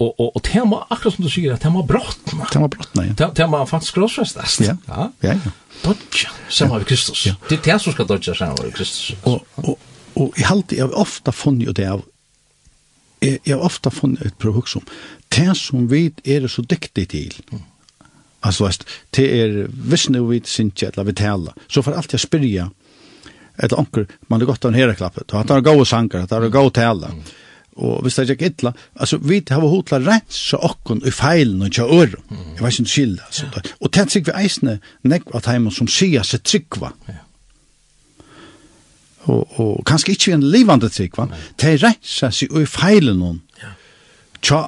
[0.00, 2.46] Og, og, og tema akkurat som du sier, tema brottna.
[2.50, 3.28] Tema brottna ja.
[3.36, 4.60] Tema faktisk krossfästas.
[4.60, 4.76] Ja.
[4.86, 5.36] Ja ja.
[5.82, 7.24] Dodja, sammen med Kristus.
[7.48, 9.16] Det er det som skal dodja sammen med Kristus.
[9.22, 9.78] Og, och
[10.14, 12.02] och i halt jag ofta funnit det av
[13.22, 14.86] jeg, jeg har ofte funnet et prøv som
[15.32, 17.36] det som vi er så dyktig til.
[17.52, 17.62] Mm.
[18.42, 18.70] Altså,
[19.16, 22.68] det er hvis nu vi synes eller vi taler, så får alltid jeg spyrja
[23.62, 26.30] et anker, man er godt av en hereklappet, og at det er gode sanger, at
[26.30, 27.12] det er gode taler.
[27.12, 27.22] Mm.
[27.76, 31.72] Og hvis det er ikke ytla, altså, vi har hotla rensa okkon i feilen og
[31.72, 32.24] kja øren.
[32.28, 32.56] Mm.
[32.56, 33.26] Jeg vet ikke om det.
[33.26, 33.46] Altså.
[33.54, 33.62] Ja.
[33.80, 36.92] Og det er sikkert vi eisne nekva at som sier seg tryggva.
[37.08, 37.20] Ja
[39.30, 41.28] og, og kanskje ikke en livande trygg, va?
[41.60, 43.42] Det reiser seg og feilen noen.
[43.62, 43.74] Ja.
[44.42, 44.62] Tja,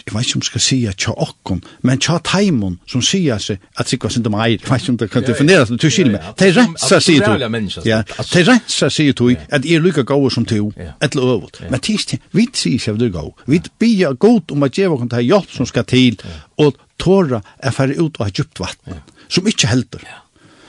[0.00, 3.60] jeg vet ikke om jeg skal si tja okkon, men tja taimon som sier seg
[3.76, 6.14] at trygg var sindom eir, jeg vet ikke om det kan definere seg, du skiljer
[6.16, 6.30] meg.
[6.38, 7.84] Det er rensa seg du.
[7.88, 11.36] Ja, det er rensa seg du at jeg er lykka gau som du, et eller
[11.36, 11.60] øvult.
[11.70, 15.12] Men tis, vi sier seg at du gau, vi bia god om at djeva kan
[15.12, 16.18] ta hjelp som skal til,
[16.58, 20.06] og tåra er færre ut av djupt vatten, som ikke helder.
[20.06, 20.24] Ja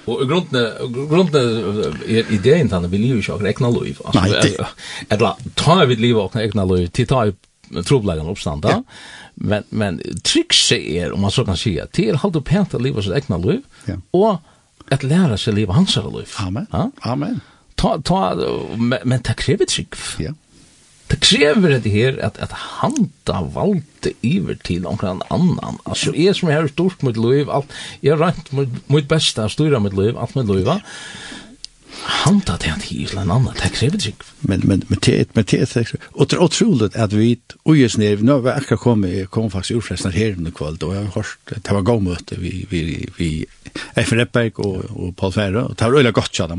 [0.06, 4.00] Og grunden grunden er ideen tanna vi lever ju egna liv.
[4.06, 4.66] Alltså
[5.10, 7.34] eller ta vi liv akkurat egna liv till tar
[7.72, 8.84] oppstand, uppstanda.
[9.36, 13.14] Men men trickse er, om man så kan säga till opp pent at lever sitt
[13.14, 13.96] egna liv ja.
[14.12, 14.38] og
[14.92, 16.36] at lära seg leva hans liv.
[16.40, 16.68] Amen.
[17.02, 17.42] Amen.
[17.76, 18.36] Ta ta
[19.04, 19.96] men ta krever trygg.
[20.20, 20.34] Ja
[21.12, 25.80] det krever det her at, at handa valgte iver til omkring annan.
[25.86, 28.54] Altså, jeg som har stort mitt liv, alt, jeg har rent
[28.88, 30.72] mitt beste, styra mitt liv, alt mitt liv,
[32.02, 35.62] handa det han til en annan, det krever det Men, men, men, det, men det
[35.62, 39.18] er og det er utroligt at vi, og jeg snev, nå har jeg akkurat kommet,
[39.18, 42.40] jeg kom faktisk urfresten her under kvöld, og jeg har hørt, det var god möte
[42.40, 43.46] vi, vi, vi,
[43.98, 46.58] Eiffen Reppberg og, og Paul Færa, och det var øyla godt, ja, det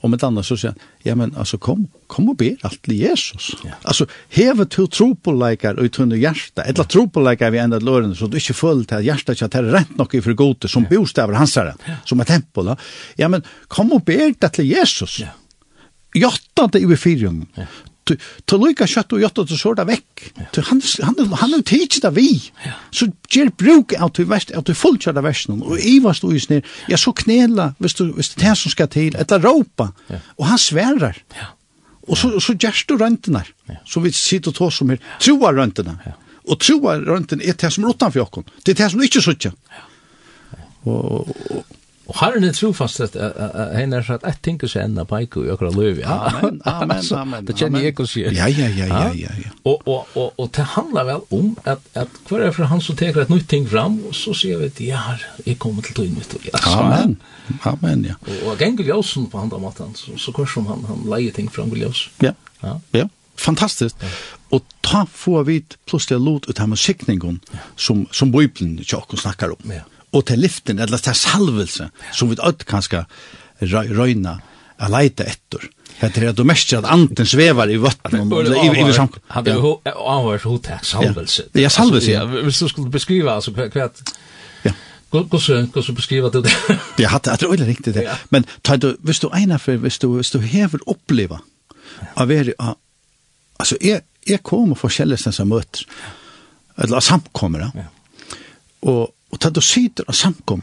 [0.00, 3.50] Och med annars så säger ja men alltså kom kom och ber allt till Jesus.
[3.64, 3.70] Ja.
[3.82, 6.62] Alltså heve to tro på likar och tunna hjärta.
[6.62, 9.62] Eller tro på likar vi ända lören så du inte fullt här hjärta chat här
[9.62, 10.96] rätt nog i för gode som ja.
[10.98, 11.92] bostäver hans här ja.
[12.04, 12.76] som ett tempel.
[13.16, 15.18] Ja men kom och ber det till Jesus.
[15.20, 15.26] Ja.
[16.14, 17.46] Jotta det över fyrjun.
[17.54, 17.62] Ja
[18.10, 18.16] du,
[18.48, 20.24] ta lukka kjøtt og gjøtta, du sår det vekk.
[20.40, 20.48] Ja.
[20.70, 22.28] Han, han, han er av det vi.
[22.64, 22.74] Ja.
[22.94, 26.66] Så gjer bruk av du vest, av du fullkjør det versen, og ivast og snir,
[26.90, 30.20] ja, så knela, hvis du, hvis det er som skal til, etter råpa, ja.
[30.38, 31.20] og han sverar.
[31.38, 31.52] Ja.
[32.10, 33.80] Og så, så gjerst du røntene, ja.
[33.86, 35.98] så vi sitter og tås som her, troa røntene.
[36.50, 39.54] Og troa røntene er det som er utanfor jokken, det er det som ikke suttja.
[39.70, 39.86] Ja.
[40.88, 41.79] Og, og, og
[42.10, 43.14] Og herren er trofast at
[43.76, 46.00] hen er sagt, ett tenker seg enda peiko i akkurat løv.
[46.02, 47.44] Amen, amen, amen.
[47.46, 48.24] Det kjenner jeg ikke å si.
[48.24, 49.34] Ja, ja, ja, ja, ja.
[49.38, 49.52] ja.
[49.62, 52.98] Og, og, og, og det handlar vel om at, at hver er for han som
[52.98, 55.04] teker et nytt ting fram, og så sier vi at ja,
[55.46, 56.34] jeg kommer til tøyen mitt.
[56.48, 57.14] Ja, amen,
[57.70, 58.18] amen, ja.
[58.26, 61.46] Og, og ganger ljøsen på andre måten, så, så hver som han, han leier ting
[61.52, 62.08] fram ljøs.
[62.26, 63.06] Ja, ja, ja.
[63.40, 63.96] Fantastiskt.
[64.02, 64.08] Ja.
[64.50, 67.40] Och ta få vi plutselig lot ut här med skickningen
[67.76, 69.72] som, som Bibelen tjock snakkar snackar om.
[69.72, 73.04] Ja og til liften, eller til salvelse, som vi ødt kanskje
[73.60, 74.38] røyna
[74.80, 75.68] a leita etter.
[76.00, 79.18] Det er at du mest at anden svevar i vattnet og i i samk.
[79.28, 81.44] Han det avhørs hot salvelse.
[81.54, 82.10] Ja, salvelse.
[82.10, 84.00] Ja, hvis du skulle beskriva altså kvært.
[84.64, 84.72] Ja.
[85.10, 86.52] Hvordan hvordan beskriva du det?
[87.02, 88.08] Ja, hat det er riktig det.
[88.30, 91.42] Men ta du hvis du egnar for hvis du hvis du hever oppleva
[92.16, 92.54] av er,
[93.58, 95.84] altså er er kommer forskjellige som møter.
[96.78, 97.70] Eller samkommer.
[97.74, 97.88] Ja.
[98.82, 100.62] Og Og da du sitter av samkom,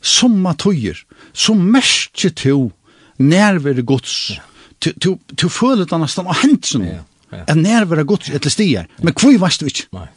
[0.00, 0.98] som tøyer,
[1.32, 2.70] så merker du
[3.18, 4.36] nærvære gods.
[4.82, 6.84] Du, du, du føler det nesten av hendelsen.
[6.86, 7.42] Ja, ja.
[7.50, 8.86] En nærvære gods etter stier.
[9.02, 9.88] Men hvor vet du ikke?
[9.96, 10.08] Nei.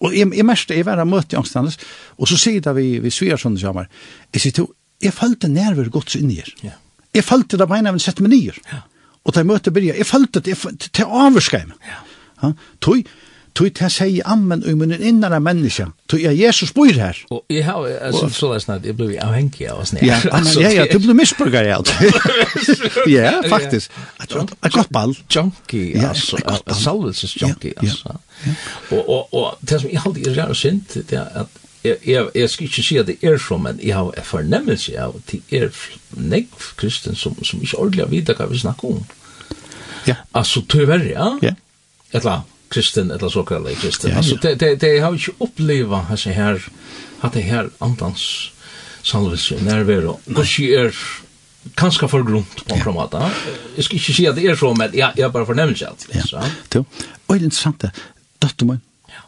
[0.00, 1.76] Og jeg, jeg merkte, jeg var møte i Angstandes,
[2.16, 3.90] og så sier det vi, vi Sversson sammen,
[4.32, 4.70] jeg sier til,
[5.04, 6.48] jeg følte nærvære gods inni her.
[6.64, 6.78] Ja.
[7.14, 8.56] Jeg følte det beina av en sett med nyer.
[8.70, 8.84] Ja.
[9.26, 11.74] Og da jeg møte byrja, jeg følte det, jeg følte til avskreim.
[11.84, 11.98] Ja.
[12.40, 13.02] Ja, tøy,
[13.54, 15.88] Tui ta seg ammen og munnen innan av menneska.
[16.08, 17.16] tog jeg Jesus bor her.
[17.30, 20.06] Og jeg har, jeg synes så det snart, jeg ble avhengig av oss nere.
[20.06, 20.18] Ja,
[20.60, 21.78] ja, ja, du blir misbrukar ja.
[23.10, 23.90] Ja, faktisk.
[24.22, 25.16] Et godt ball.
[25.34, 26.38] Junkie, altså.
[26.70, 28.18] Salvelses junkie, altså.
[28.90, 32.50] Og og, og, det som jeg alltid er synd, det er at jeg jeg, jeg
[32.50, 35.62] skal ikke si at det er så, men jeg har en fornemmelse av at det
[35.62, 35.68] er
[36.16, 39.04] negv kristen som som ikke ordentlig har vidt hva vi snakker om.
[40.06, 40.14] Ja.
[40.34, 41.36] Altså, tyverre, ja.
[41.42, 41.54] Ja.
[42.12, 44.10] Et eller annet kristen eller så kallade kristen.
[44.10, 46.66] Ja, alltså det det det har ju inte uppleva alltså här
[47.20, 48.50] att det här antans
[49.02, 50.20] salvelse närvaro.
[50.36, 50.96] Och så är
[51.74, 53.30] kanske för grunt på en måte.
[53.76, 56.08] Jag ska inte säga att det är så men jag jag bara förnämns allt.
[56.32, 56.44] Ja.
[56.74, 56.84] Jo.
[57.26, 57.92] Och det är sant det.
[58.38, 58.80] Dotter min.
[59.06, 59.22] Ja.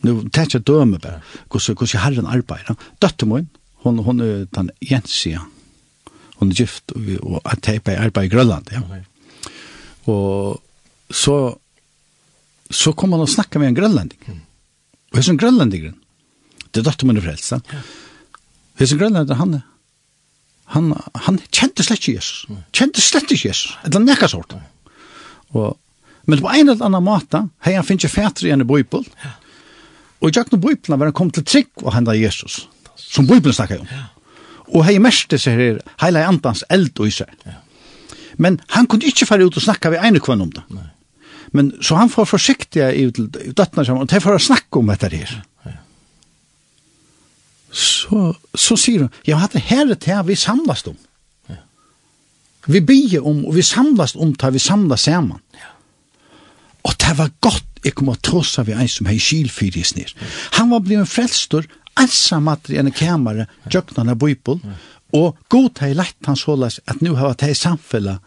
[0.00, 1.20] Nu täcker döme bara.
[1.52, 2.76] Hur hur hur herren arbetar.
[2.98, 3.48] Dotter min.
[3.74, 5.42] Hon hon är den Jensia.
[6.34, 8.80] Hon är gift och att tejpa arbetar i Grönland, ja.
[10.12, 10.58] Och
[11.10, 11.58] så
[12.70, 14.20] så kom han og snakka med en grønlanding.
[14.26, 14.44] Mm.
[15.12, 15.90] Og hans en grønlanding,
[16.68, 17.52] det er datter man er frelst.
[17.52, 17.82] Ja.
[18.80, 19.60] Hans en grønlanding, han,
[20.74, 20.94] han,
[21.26, 22.44] han kjente slett ikke Jesus.
[22.48, 22.64] Mm.
[22.76, 23.76] Kjente slett ikke Jesus.
[23.82, 24.52] Et eller nekka sort.
[24.52, 24.96] Mm.
[25.56, 25.78] Og,
[26.28, 29.06] men på en eller annen måte, hei han finnes ikke fætre igjen i bøybel.
[29.24, 29.36] Ja.
[30.18, 32.66] Og i jakten bøybelen var han kom til trygg og henda Jesus.
[32.98, 33.88] Som bøybelen snakka om.
[33.88, 34.04] Ja.
[34.68, 37.32] Og hei mest det her heila antans eld og i seg.
[37.48, 37.62] Ja.
[38.38, 40.62] Men han kunne ikke fære ut og snakka ved ene kvann om det.
[40.70, 40.90] Nei.
[41.52, 45.38] Men så han får forsiktig i døttene sammen, og det får snakke om dette her.
[47.68, 50.96] Så, så sier hun, ja, det her er det vi samlas om.
[51.50, 51.58] Ja.
[52.66, 55.42] Vi bygger om, og vi samlas om det vi samlas sammen.
[55.54, 55.74] Ja.
[56.88, 60.14] Og det var godt, jeg kom og trossa vi en som hei kylfyrisnir.
[60.16, 60.30] Ja.
[60.60, 61.68] Han var blivet frelstor,
[61.98, 63.74] ensammattri enn kamera, ja.
[63.78, 64.78] jøknarna bøypol, ja.
[65.16, 68.18] Og god hei lett han såles at nu har det samfella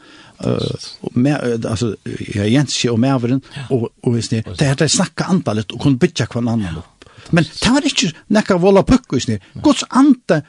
[0.46, 1.94] uh, med, altså,
[2.34, 6.50] ja, Jensi og Mæveren, og, og det har de snakka andalet og kunne bytja kvann
[6.50, 6.82] annan.
[6.82, 7.06] Opp.
[7.32, 9.14] Men det var ikke nekka vola pukk,
[9.62, 10.42] Guds anda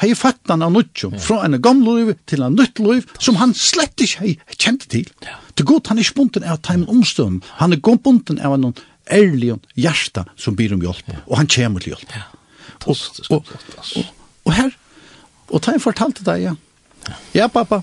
[0.00, 4.00] hei fattan av nutjum, fra en gamle liv til en nytt liv, som han slett
[4.00, 5.08] ikke hei kjente til.
[5.58, 8.78] Til god, han er ikke bunten av teimen omstøvn, han er god bunten av noen
[9.10, 12.16] ærlig hjarta som byr om hjelp, og han kommer til hjelp.
[12.88, 12.96] Og,
[13.28, 13.50] og,
[14.00, 14.06] og,
[14.48, 14.72] og her,
[15.50, 16.54] Og ta en fortalte deg, ja.
[17.34, 17.82] Ja, pappa.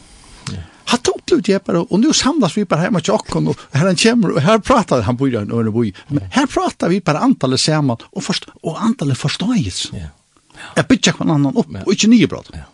[0.53, 0.63] Ja.
[0.87, 3.99] Hatt opp til utgjepet, og nå samlas vi bare hjemme til åkken, og her han
[3.99, 5.91] kommer, og her prater han bor i en ørneboi.
[6.13, 9.89] Men her prater vi bare antallet sammen, og, forst, og antallet forstås.
[9.93, 10.07] Ja.
[10.57, 10.73] Ja.
[10.79, 12.55] Jeg bytter hver annan opp, og ikke nye brød.
[12.55, 12.65] Ja.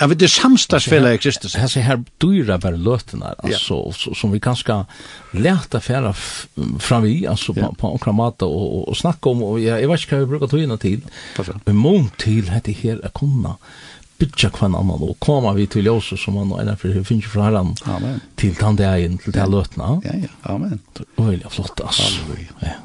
[0.00, 1.54] Ja, vet det samstagsfälla i Kristus.
[1.54, 4.84] Här ser här dyra bara lötena alltså så, som vi kanske
[5.30, 6.14] lätta färra
[6.78, 7.66] fram vi alltså ja.
[7.66, 10.20] på, på och kramata och, och, och snacka om och jag, jag vet inte vad
[10.20, 11.00] vi brukar ta in till.
[11.64, 13.56] Men mån till heter här att kunna
[14.18, 17.48] bytja kvann annan og koma vi til ljøse som han og ennfor vi finner fra
[17.48, 17.74] herren
[18.38, 19.98] til tandegjen til det løtene.
[20.04, 20.80] Ja, ja, amen.
[21.18, 22.18] Veldig flott, ass.
[22.62, 22.78] Ja.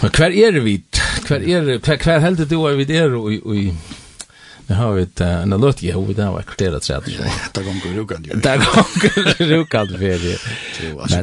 [0.00, 0.76] Men hver er vi?
[1.26, 3.72] Hver er hver, hver heldig du er vi der og, og
[4.68, 7.92] Nu har vi ett en låt ju huvudet där var kvarterat så att det går
[7.94, 8.34] rukan ju.
[8.34, 10.38] Det går rukan för det.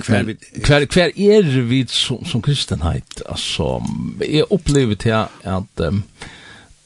[0.09, 3.83] Men kvar kvar är vi som som kristenhet alltså
[4.19, 5.81] jag upplever här att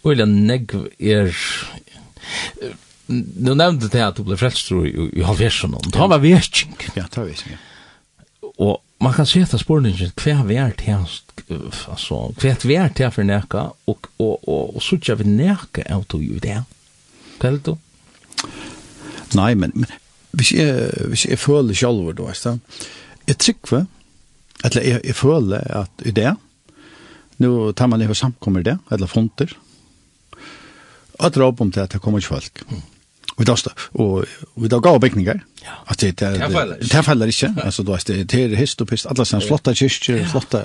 [0.08, 1.34] Ulla negv er
[3.10, 5.88] Nu nevnte det at du ble frelst tror jeg i halvversen om.
[5.90, 6.78] Det var virkning.
[6.96, 7.58] Ja, det var virkning.
[8.60, 13.14] Og man kan se etter spørningen hva er vært til altså, hva er vært til
[13.16, 16.60] for neka, og, og, og, og så ikke vi neka av to jo det.
[17.40, 17.78] Hva er det du?
[19.38, 19.90] Nei, men, men
[20.36, 22.84] hvis, jeg, hvis jeg føler selv, du vet det,
[23.30, 23.88] jeg trykker,
[24.66, 26.34] eller jeg, jeg føler at i det,
[27.40, 29.54] nå tar man det og samkommer det, eller fonter,
[31.20, 32.64] Og drar opp om det at det kommer ikke folk.
[32.70, 32.82] Mm.
[33.48, 34.26] da stå, og
[34.60, 35.40] vi da går bygninger.
[35.64, 35.76] Ja.
[35.88, 36.40] At det det
[36.92, 37.48] Det faller ikke.
[37.48, 37.64] inte.
[37.64, 40.64] Alltså då är det det hist og pist alla sen flotta kyrkor, flotta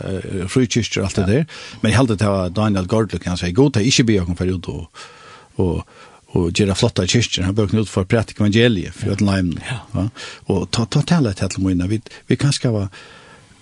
[0.49, 1.45] frukyrkor alt det der.
[1.83, 4.45] Men jeg hade det var Daniel Gardler kan säga god det inte be jag for
[4.47, 4.87] ut og,
[5.57, 5.87] og,
[6.29, 7.45] og gjøre flotte kyrkjer.
[7.45, 9.53] Han började ut for prætik evangeliet for att lime.
[9.93, 10.09] Ja.
[10.47, 11.89] Og ta ta tala til alle mine.
[11.89, 12.89] vi vi kan ska vara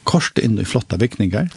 [0.05, 1.49] kort inn i flotta bäckningar.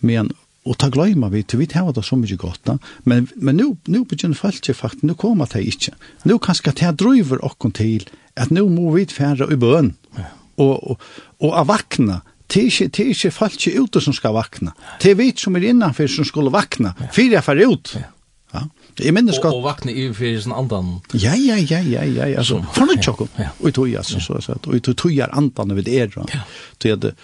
[0.00, 0.32] Men
[0.68, 2.74] Og ta gløyma vi, til vi tar det så mye godt, da.
[3.08, 5.94] men, men nu, nu begynner folk ikke faktisk, nu kommer det ikke.
[6.28, 8.04] Nu kanskje det driver okken til,
[8.36, 10.26] at nu må vi færre i bøn, ja.
[10.60, 11.00] og, og,
[11.40, 14.72] og av vakna, Det er ikke, det er folk ikke ute som skal vakna.
[15.02, 16.92] Det er vi som er innanfor som skulle vakna.
[17.14, 17.92] Fyra jeg fer ut.
[17.94, 18.08] Ja.
[18.54, 18.62] ja.
[19.00, 19.54] Jeg minnes godt.
[19.54, 20.96] Og, og vakna i fyrir sin andan.
[21.14, 22.26] Ja, ja, ja, ja, ja.
[22.42, 23.22] Altså, fornøy tjokk.
[23.22, 24.58] Og i tog, altså, så jeg sier.
[24.66, 26.10] Og i tog er andan vi er.
[26.34, 26.42] Ja.
[26.82, 27.14] Det er det.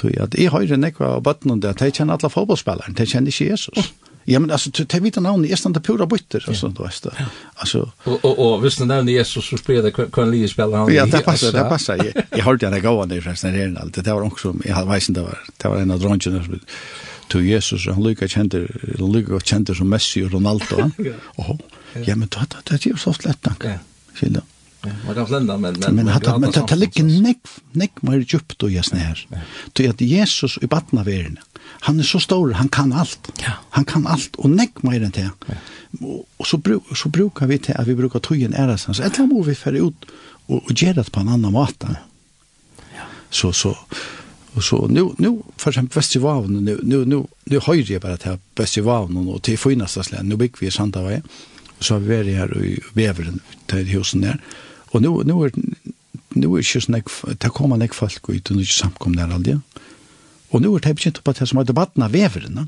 [0.00, 3.12] Tog at jeg høyre nekva av bøtten om det, at jeg kjenner alle fotballspilleren, jeg
[3.12, 3.92] kjenner ikke Jesus.
[4.26, 7.00] Ja, men altså, til vita navnet, jeg standa pura bytter, altså, du vet.
[7.04, 7.26] det.
[7.60, 10.80] Altså, og, og, og hvis du nevner Jesus, så spyrir det hva en lige spiller
[10.80, 12.00] han Ja, det passer, det passer.
[12.00, 15.10] Jeg, jeg hørte han det gåan i resten her, det var også, jeg hadde veis
[15.12, 16.56] det var, det var en av dronjene som
[17.32, 18.66] til Jesus, han lykka kjenter,
[18.98, 20.88] han lykka kjenter som Messi og Ronaldo.
[21.40, 21.54] Åh,
[22.06, 23.68] ja, men det er jo så slett, takk.
[23.68, 24.44] Ja.
[25.06, 25.76] Man kan flenda, men...
[25.80, 29.20] Men, men, men, men det ligger nekk, nekk mer djupt og jesne her.
[29.74, 31.38] Til at Jesus i batna verden,
[31.84, 33.30] han er så stor, han kan alt.
[33.42, 33.58] Ja.
[33.76, 35.28] Han kan alt, og nekk mer enn det.
[36.00, 39.00] Og, og så, bruk, så brukar vi til at vi brukar tøyen æres hans.
[39.04, 40.10] Etter må vi fære ut
[40.48, 41.96] og, og gjøre det på en annan måte.
[42.94, 43.08] Ja.
[43.30, 43.74] Så, så,
[44.54, 48.38] Og så nu nu för exempel festivalen nu nu nu nu höjer jag bara till
[48.56, 50.28] festivalen och till finaste slän.
[50.28, 51.22] Nu bygger vi Santa Vej.
[51.80, 54.40] Så har vi varit här i Beveren till husen där.
[54.94, 55.54] Og nu, nu er
[56.34, 56.98] nu er ikke sånn,
[57.42, 59.54] det kommer nek folk ut og ikke samkomne der aldri.
[60.54, 62.60] Og nu er det begynt på det som er debatten av veveren.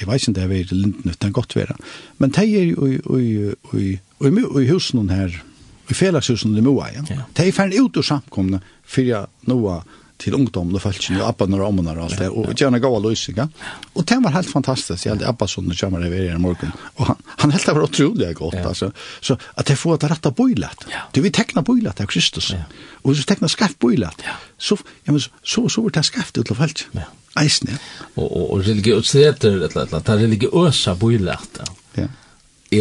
[0.00, 1.76] Jeg vet ikke om det er ved linden uten godt være.
[2.20, 5.34] Men det er jo i husen her,
[5.90, 7.04] i felagshusen i Moa, ja.
[7.36, 9.58] Det er ferdig ut og samkomne, for jeg nå
[10.20, 13.12] til ungdom og følgene, og abban og ommen og alt det, og gjerne gav alle
[13.14, 13.50] løsninger.
[13.94, 17.10] Og det var helt fantastisk, jeg hadde abba som det kommer over i morgen, og
[17.10, 18.68] han, han helt det var utrolig godt, ja.
[18.68, 18.90] altså.
[19.20, 21.04] Så at jeg får et rett av bøylet, ja.
[21.14, 22.64] du vil tekne bøylet av Kristus, ja.
[23.02, 24.38] og hvis du tekner skaft bøylet, ja.
[24.58, 27.04] så, ja, men, så, så så var det skaft ut av følgene.
[27.04, 27.12] Ja.
[27.42, 27.74] Eisne.
[28.14, 32.04] Og, og, og religiøsiteter, det er religiøse bøylet, ja.
[32.04, 32.12] ja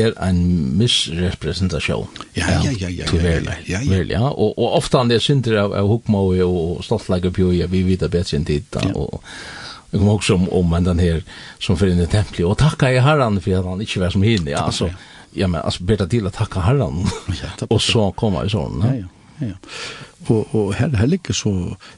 [0.01, 0.39] er en
[0.79, 2.07] misrepresentasjon.
[2.37, 3.09] Ja, ja, ja, ja.
[3.09, 3.89] Til verlig, ja, ja.
[3.89, 4.29] Verlig, ja.
[4.29, 8.07] Og, og ofte han er synder av, av hukmåi og, og på og vi vet
[8.07, 8.93] bedre enn tid, ja.
[8.95, 9.21] og
[9.93, 11.19] Jeg kommer også om, om den her
[11.61, 14.23] som fyrir inn i tempelet, og takka i herran for at han ikke var som
[14.25, 14.87] hinne, ja, altså,
[15.37, 17.03] ja, men altså, bedre til å takka herran,
[17.69, 19.59] og så kommer i sånn, ja, ja, ja
[20.31, 21.51] og, og her, her ligger så,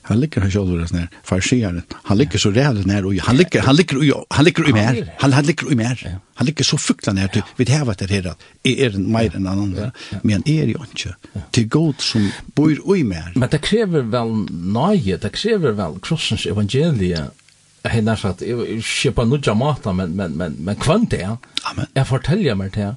[0.10, 3.62] her ligger han sjálfur hans nær, farsiaren, han ligger så reale nær, og han ligger,
[3.66, 4.02] han ligger,
[4.32, 6.04] han ligger i mer, han, han ligger i mer,
[6.36, 9.48] han ligger så fukla nær, til, vi hever det her, at jeg er meir enn
[9.50, 9.92] andre,
[10.24, 11.16] men er jo ikke,
[11.54, 13.34] til god som bor i mer.
[13.36, 17.28] Men det krever vel nøye, det krever vel krossens evangelie,
[17.86, 21.26] henne sagt, jeg kjøper noe mata, men, men, men, men kvann det,
[21.94, 22.96] jeg forteller meg det,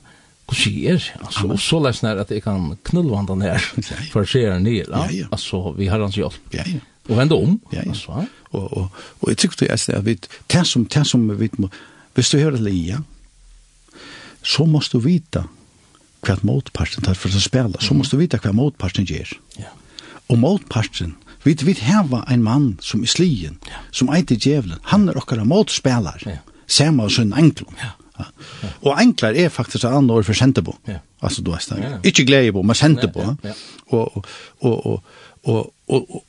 [0.49, 3.59] hvordan jeg er, altså, og så lest nær at jeg kan knulla han den her,
[4.13, 4.87] for å se her nye,
[5.29, 6.41] altså, vi har hans hjelp.
[6.57, 6.81] Ja, ja.
[7.09, 7.89] Og vende om, ja, ja.
[7.89, 8.25] altså.
[8.53, 10.17] Og, og, og jeg tykker det er at vi,
[10.53, 11.51] det som, det som vi,
[12.17, 13.03] hvis du hører lia,
[14.45, 15.45] så måste du veta
[16.25, 19.37] hva motparten tar for å spela så måste du veta hva motparten gjør.
[19.61, 19.73] Ja.
[20.29, 23.85] Og motparten, vi vi heva en mann som er slien, ja.
[23.93, 26.25] som eiter djevelen, han er okkara motspelare.
[26.25, 26.41] ja.
[26.67, 27.77] samme og sin enklom.
[27.81, 28.71] Ja Ja.
[28.83, 30.75] Og enklar er faktisk et annet ord for sentebo.
[30.89, 30.99] Ja.
[31.23, 31.79] Altså du vet det.
[31.83, 31.99] Ja, ja.
[32.11, 33.21] Ikke gledebo, men sentebo.
[33.21, 33.97] Ja, ja, ja.
[33.97, 34.25] Og,
[34.61, 35.03] og, og,
[35.45, 36.25] og, og,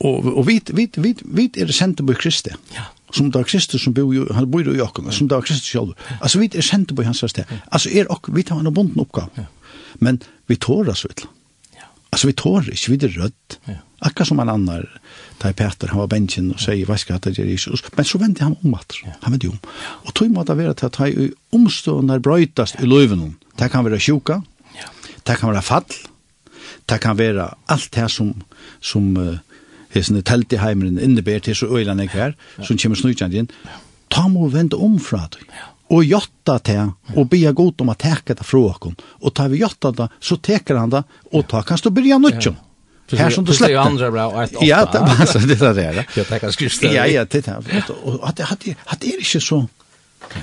[0.00, 2.54] og, og vit, vit, vit, vit er sentebo i Kristi.
[2.74, 2.88] Ja.
[3.12, 5.46] Som det er Kristi som bor, jo, han bor jo i okken, som det er
[5.46, 5.94] Kristi selv.
[6.20, 7.44] Altså vit er sentebo i hans sted.
[7.72, 9.30] Altså er ok, vit har en bonden oppgave.
[9.36, 9.48] Ja.
[9.98, 11.26] Men vi tårer så vidt.
[11.74, 11.90] Ja.
[12.12, 13.58] Altså vi tårer ikke, vi er rødt.
[13.68, 13.80] Ja.
[14.00, 14.86] Akkurat som en annan
[15.40, 17.82] da Peter, han var bensin og sier, hva skal det gjøre Jesus?
[17.96, 19.58] Men så vendte han om at, han vendte om.
[20.04, 23.36] Og tog måtte være til at i omstående brøytast i løven.
[23.58, 24.40] Det kan være sjuka,
[25.26, 25.86] det kan være fall,
[26.88, 28.34] det kan være alt det som,
[28.80, 29.38] som uh,
[29.94, 32.32] hesen telt i heimeren inneber til så øyland jeg her,
[32.62, 33.52] som kommer snøytjent inn,
[34.10, 35.44] ta må vende om fra det.
[35.90, 39.06] Og jotta til, og be god om å teke det fra oss.
[39.20, 42.69] Og ta vi jotta det, så teker han det, og ta kan stå begynne nødtjent.
[43.16, 43.72] Här som du släppte.
[43.72, 46.06] Det andra bra ett Ja, det passar det där.
[46.16, 46.82] Jag tackar skrift.
[46.82, 47.84] Ja, ja, det där.
[48.04, 49.66] Och att att att det är inte så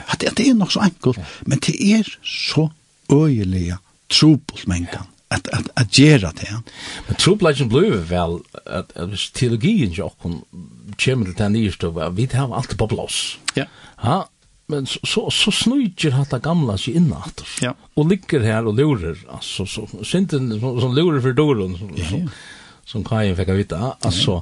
[0.07, 2.71] att det är nog så enkelt, men det är så
[3.11, 3.79] öjliga
[4.19, 6.61] tropult mänkan att att att göra det.
[7.07, 10.41] Men troplatchen blev väl att att teologin i kon
[10.97, 13.37] kommer till den nyaste vi har allt på blås.
[13.53, 13.65] Ja.
[14.01, 14.29] Ja,
[14.65, 17.43] men så så, så snöjer hatta gamla sig inåt.
[17.61, 17.75] Ja.
[17.93, 22.15] Och ligger här och lurar alltså så synden som lurar för dörren så.
[22.17, 22.29] Ja
[22.87, 23.97] som Kajen fick vita.
[24.01, 24.41] altså,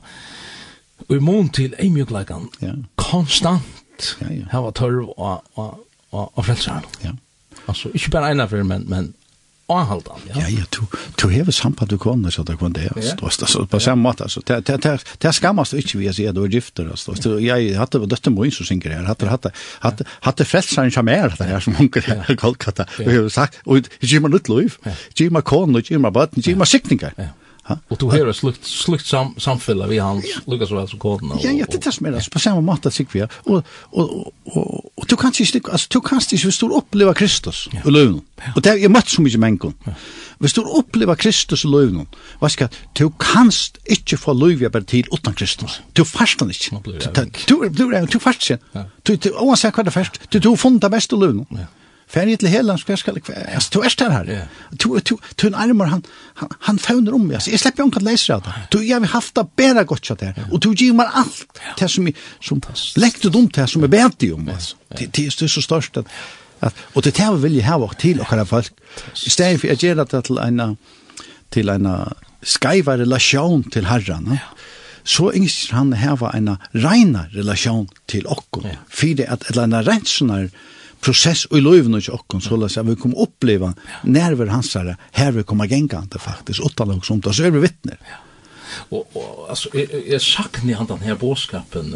[1.10, 2.74] og i mån til är mjukläkan ja.
[2.96, 4.46] konstant ja, ja.
[4.52, 5.80] her var tørv og, og,
[6.12, 6.84] og, og frälsaren.
[7.04, 7.12] Ja.
[7.68, 9.14] Alltså, inte bara ena för men, men
[9.68, 10.20] anhaltan.
[10.28, 10.86] Ja, ja, ja du,
[11.22, 14.42] du hever samband du kone, så det kunne det, altså, så, på samme måte, altså,
[14.48, 17.74] det, det, det, det skammas du ikke, vi sier, du er gifter, altså, du, jeg
[17.78, 21.60] hadde døtte min som synger her, hadde, hadde, hadde, hadde frelseren som er, det her
[21.60, 24.78] som unger her, Kolkata, og jeg har sagt, og giv meg nytt liv,
[25.18, 27.32] giv meg kone, giv meg bøtten, giv meg sikninger, ja.
[27.68, 27.78] Ha?
[27.88, 30.52] Och då hör det slukt slukt sam samfälla vi hans ja.
[30.52, 31.40] Lucas Wells och Gordon.
[31.44, 33.28] Ja, ja, det tas med det på samma mått att sikva.
[33.34, 37.80] Och och och och du kanst inte alltså du kanst inte förstå uppleva Kristus ja.
[37.86, 38.22] och löven.
[38.36, 38.44] Ja.
[38.56, 39.74] Och det är mycket så mycket människor.
[40.38, 42.08] Vi står uppleva Kristus och löven.
[42.40, 45.82] Vad ska du kanst inte få löv jag till utan Kristus.
[45.94, 47.30] Du fastar inte.
[47.48, 48.60] Du du du fastar.
[49.04, 50.22] Du du oavsett vad det fast.
[50.30, 51.46] Du du funda bästa löven.
[51.50, 51.58] Ja.
[52.16, 54.48] Färje till hela ska ska alltså du är där här.
[54.72, 56.04] Du du du en armar han
[56.34, 57.40] han han fånar om mig.
[57.48, 58.54] Jag släpper onkat läsa det.
[58.72, 60.34] Du jag har haft det bättre gott så där.
[60.52, 62.62] Och du ger mig allt det som som
[62.96, 64.76] läckte dumt det som är bättre om alltså.
[64.98, 66.08] Det det är så störst att
[66.62, 68.72] at og det tær vil jeg ha vart til og kan folk
[69.26, 70.78] i stedet for jeg gjør det til en
[71.52, 71.90] til en
[72.44, 74.40] skaiva relasjon til herran ja.
[75.04, 78.78] så ingst han hava en reina relasjon til okkom ja.
[78.90, 80.48] fyrir at eller en rensunar
[81.02, 83.74] process i löven och chocken så låt vi kommer uppleva
[84.04, 84.76] nerver hans
[85.12, 87.98] här vi kommer gängande faktiskt åtta lag som tar så är vi vittnen.
[88.00, 88.26] Ja.
[88.90, 91.94] Og, og altså, jeg, jeg sakner han den her bådskapen.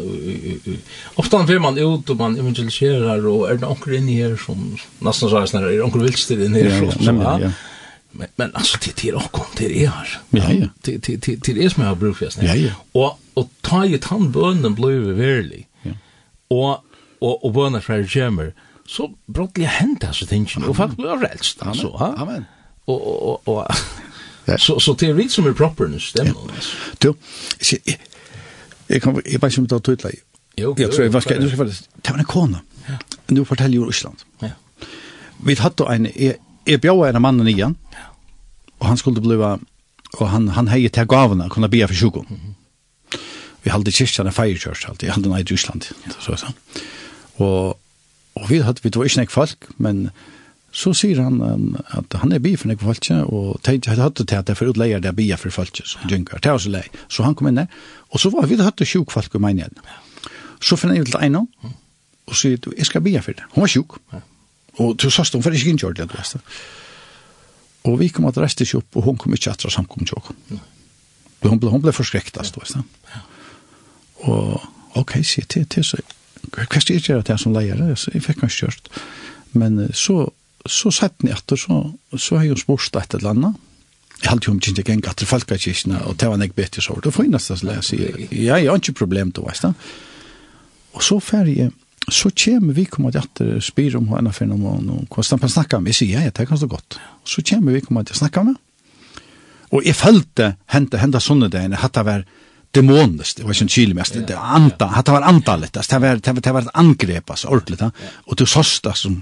[1.16, 4.62] Ofte vil man ut, og man evangeliserar og er det noen inni her som,
[5.04, 7.52] nesten så er det er noen vilster ner her, ja,
[8.12, 10.14] Men, men alltså det er kom det er her.
[10.34, 10.68] Ja, ja.
[10.86, 12.72] Det, det, det, det er som jeg har brukt, Ja, ja.
[12.94, 15.66] Og, og ta i tannbønnen blir vi.
[15.84, 15.92] Ja.
[16.50, 16.82] Og,
[17.20, 18.30] og, og bønnen fra det ja
[18.90, 21.88] så brottliga hända så tänker och folk blir rädst alltså.
[21.88, 22.44] Amen.
[22.84, 23.66] Och och och
[24.58, 26.34] så så teorit som är proper nu stämmer.
[26.98, 27.14] Du
[28.86, 30.10] jag kan jag bara som då tutla.
[30.56, 30.74] Jo.
[30.78, 32.60] Jag tror vad ska nu ska ta en kona.
[33.26, 34.16] Nu fortäljer ju Island.
[34.38, 34.48] Ja.
[35.44, 36.08] Vi hade en
[36.64, 37.74] jag bjöd en man ja.
[38.78, 39.58] Och han skulle bliva
[40.18, 42.54] och han han hejer till gavorna kunna be för sjukdom.
[43.62, 45.08] Vi hade kyrkan en fire church alltid.
[45.08, 45.86] Jag hade den i Island.
[46.18, 46.46] Så så.
[47.44, 47.80] Och
[48.38, 50.10] og vi hadde, vi var ikke nek folk, men
[50.70, 54.24] så sier han um, at han er bi for nek folk, og tenkte jeg hadde
[54.24, 56.84] til at jeg for utleier det er bi for folk, som djunker, til oss lei.
[57.10, 57.70] Så han kom inn der,
[58.10, 59.74] og så var vi hadde sjuk folk i meningen.
[60.62, 63.48] Så finner jeg til en og sier, jeg skal bi for det.
[63.56, 63.96] Hun var sjuk.
[64.78, 66.42] Og til sørste, hun var ikke innkjørt det, du vet det.
[67.90, 70.20] Og vi kom at reiste ikke opp, og hun kom ikke etter å samkomme til
[70.20, 70.30] oss.
[71.42, 73.22] Hun ble, hun ble forskrektast, du vet det.
[74.28, 75.98] Og ok, sier til, til, så,
[76.50, 77.80] hva skal jeg gjøre til jeg som leier?
[77.90, 78.90] Jeg fikk meg kjørt.
[79.58, 80.22] Men så,
[80.66, 81.82] så sett ni etter, så,
[82.16, 83.66] så har jeg jo spørst et eller annet.
[84.20, 86.96] Jeg halte jo om ikke gikk etter folkekirkene, og det var en jeg bedre så.
[87.00, 88.00] Det får jeg nesten til å si,
[88.36, 89.72] jeg har ikke problem til å veist det.
[90.96, 91.70] Og så ferdig,
[92.10, 95.80] så kommer vi kommer til etter spyr om henne for noen, og hvordan man snakker
[95.80, 96.98] med, jeg sier, ja, det kan stå godt.
[97.24, 98.58] Så kommer vi kommer til å snakke med,
[99.70, 102.24] og jeg følte hente, hente sånne dagene, at det var,
[102.70, 106.34] demonist det var ikke en mest, det var anda, det var andalet, det var, det
[106.34, 107.82] var, det var et angrep, altså, ordentligt,
[108.26, 109.20] og du sosta som,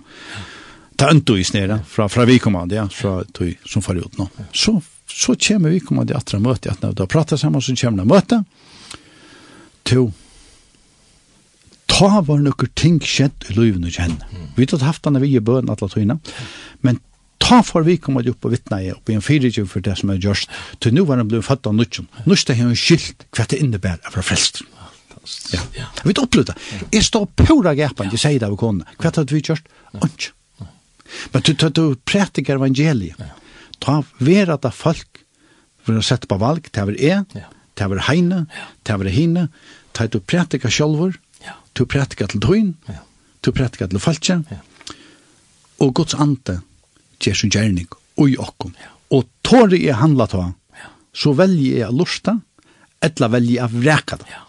[0.99, 4.29] ta øntu i snera, fra, fra vi kommande, ja, fra tog som far ut nå.
[4.53, 8.03] Så, så kommer vi kommande atra møte, at når du har pratet sammen, så kommer
[8.03, 8.41] det møte,
[9.89, 10.09] to,
[11.89, 14.43] ta var nokkur ting skjedd i livet og kjenne.
[14.59, 16.19] Vi har haft denne vi i bøn alle tøyene,
[16.85, 17.01] men
[17.49, 20.13] ta for vi kommer opp og vittne i opp i en fyrirgjøv for det som
[20.13, 20.51] er gjørst,
[20.85, 22.09] til nå var han blevet fatt av nødgjøn.
[22.27, 24.63] Nødgjøn har han skilt hva det innebærer av frelst.
[25.53, 25.63] Ja.
[25.77, 26.57] Jeg vet opplevd det.
[26.93, 28.89] Jeg står pura gapan, jeg sier det av konene.
[29.01, 29.69] Hva det vi gjørst?
[29.97, 30.31] Ønsk.
[31.33, 33.17] Men du, du, du prætiker evangeliet.
[33.81, 35.23] Ta vera at folk
[35.89, 37.25] vil sette på valg, det er jeg,
[37.79, 38.45] det er heine,
[38.85, 39.49] det er hine,
[39.97, 41.17] ta du prætiker sjolver,
[41.73, 42.75] du prætiker til tøyn,
[43.41, 44.43] du prætiker til falskje,
[45.79, 46.59] og Guds ante
[47.25, 47.89] Jesu gjerning
[48.19, 48.75] ui okkom.
[48.83, 48.93] Ja.
[49.17, 50.91] Og tåre jeg handla ta, ja.
[51.17, 52.39] så velje jeg lusta,
[53.05, 54.31] etla velje jeg vreka det.
[54.33, 54.45] Ja.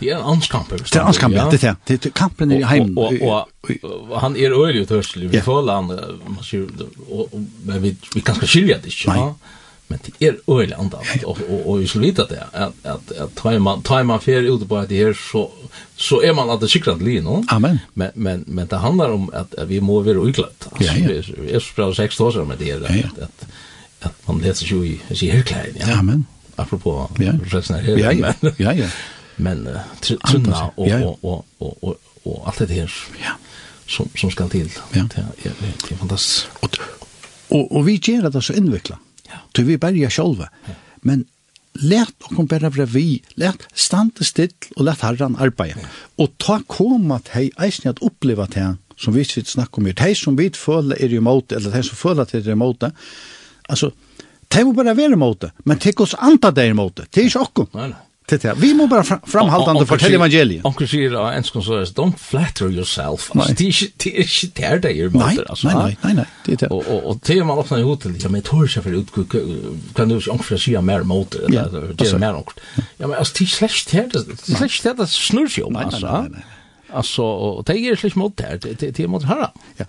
[0.00, 0.70] Det er en anskamp.
[0.70, 1.44] Det er anskamp, ja.
[1.50, 1.96] Det er det.
[2.00, 2.94] det er kampen i heim.
[2.96, 3.50] Og, og,
[3.84, 5.28] og, han er øyelig tørselig.
[5.32, 5.44] Vi ja.
[5.44, 5.90] føler han,
[6.24, 6.68] man sier,
[7.08, 9.12] og, og, men vi, vi kan skilja det ikke.
[9.12, 9.18] Nei.
[9.20, 9.56] Ja?
[9.90, 13.32] men det er øyelig öle og, og, og vi skal vite det at, at, at
[13.36, 15.48] tar man tar man fer ut på det her, så
[15.96, 17.42] så er man att det cyklar lin no?
[17.48, 17.78] Amen.
[17.94, 20.68] Men men men det handlar om at, at vi må være uglött.
[20.72, 21.22] altså, ja, ja.
[21.42, 23.08] vi er så bra seks år med det her, ja, ja.
[23.16, 23.46] At, at,
[24.00, 25.50] at man läser jo i sig helt.
[25.50, 25.98] Ja.
[25.98, 26.26] Amen.
[26.56, 27.32] Apropos ja.
[27.54, 28.32] resten her, Ja, ja.
[28.42, 28.88] Men, ja, ja.
[29.36, 31.06] Men uh, trunna og, ja, ja.
[31.06, 33.32] og, og, og, og, og alt det her, Ja.
[33.86, 35.02] Som som skal til, Ja.
[35.02, 36.48] Det er, det er fantastisk.
[36.62, 36.70] Og,
[37.50, 38.98] og, og vi gjør det så invecklat.
[39.56, 40.48] Så vi berger sjølve.
[41.06, 41.24] Men
[41.80, 45.86] let okkom bare være vi, let stande still og let herran arbeide.
[46.18, 48.66] Og ta koma til hei eisen at oppleva det
[49.00, 49.88] som vi sitt snakk om.
[49.98, 52.92] Hei som vi føler er imot, eller hei som føler at er imot det.
[53.70, 53.92] Altså,
[54.50, 57.08] det må bare være imot det, men det oss anta det er imot det.
[57.14, 57.68] Det er ikke okkom.
[57.78, 58.54] Nei, nei det det.
[58.56, 60.64] Vi må bara fram, framhaldande fortälja evangeliet.
[60.64, 63.30] Onkel säger då ens så så don't flatter yourself.
[63.34, 65.08] Alltså, det är det är inte där det är
[65.50, 65.68] alltså.
[65.68, 68.30] Nej, nej, nej, nej, det är Och och och det man också ut till jag
[68.30, 69.08] med torsa för ut
[69.94, 72.54] kan du onkel för mer mot eller det är mer onkel.
[72.96, 76.26] Ja, men alltså det är släkt det är här det snurrar ju alltså.
[76.92, 79.50] Alltså och det är släkt mot det det det mot herra.
[79.76, 79.84] Ja.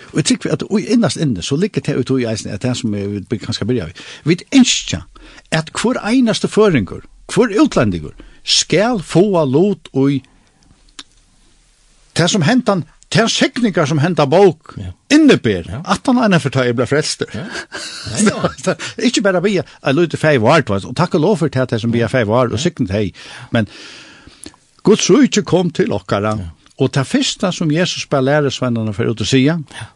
[0.00, 2.74] Och jag tycker att och innast inne så ligger det ut i isen att det
[2.74, 2.92] som
[3.30, 3.92] vi kanske börjar.
[4.22, 5.04] Vi vet inte
[5.50, 7.02] att hver einaste føringur
[7.34, 8.12] hver utlendinger
[8.44, 10.20] skal få lot og
[12.12, 14.92] det som hentan Det er som hentar bok ja.
[15.16, 15.82] innebär ja.
[15.84, 17.26] at han ena förtar jag ble frelster.
[17.32, 17.44] Ja.
[18.18, 18.74] Ja, ja.
[18.96, 22.00] Ikke bare vi, jeg lyder fei vart, og takk og lov for det som vi
[22.00, 23.12] er fei vart, og sikten hei.
[23.50, 23.68] Men
[24.82, 26.48] Guds rujtje kom til okkara, ja.
[26.78, 29.86] og det første som Jesus bare lærer svennerne for ut å sige, ja.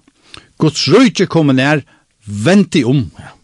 [0.58, 1.80] Guds rujtje kom nær,
[2.26, 3.00] vent i om.
[3.18, 3.35] Ja.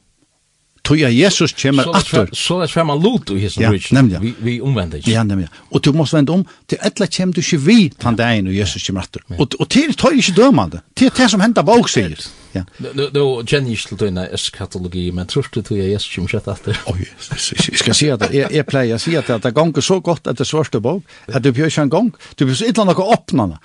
[0.83, 2.29] Tøya Jesus kommer atter.
[2.35, 4.19] Så det fremmer lot i hessen ja, nemlig.
[4.21, 5.13] Vi, vi omvender ikke.
[5.15, 5.47] Ja, nemlig.
[5.71, 8.87] Og du måste vende om, til etla kommer du ikke vi tann deg når Jesus
[8.89, 9.23] kommer atter.
[9.39, 10.83] Og, og til tøy ikke dømande.
[10.99, 12.17] Til det som hender bak sier.
[12.53, 12.65] Ja.
[12.83, 16.83] Nå kjenner ikke til døgnet eskatologi, men tror du tøya Jesus kommer ikke atter?
[16.91, 20.27] oj jeg skal si at jeg, jeg pleier å si at det ganger så godt
[20.35, 23.63] etter svørste bok, at du bjør ikke en gang, du bjør ikke noe åpnene.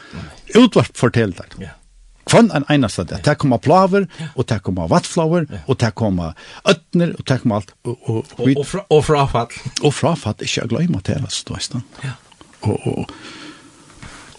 [0.56, 1.60] utvart fortell deg.
[1.66, 1.74] Ja.
[2.28, 3.22] Kvann en eneste det.
[3.26, 6.36] Det kommer plaver, og det kommer vattflaver, og det kommer
[6.68, 7.74] øtner, og det kommer alt.
[7.84, 9.58] Og, og, og, og, fra, og frafall.
[9.84, 11.84] Og frafall, ikke jeg glemmer til, altså, du veist den.
[12.04, 12.16] Ja.
[12.62, 13.12] Og, og,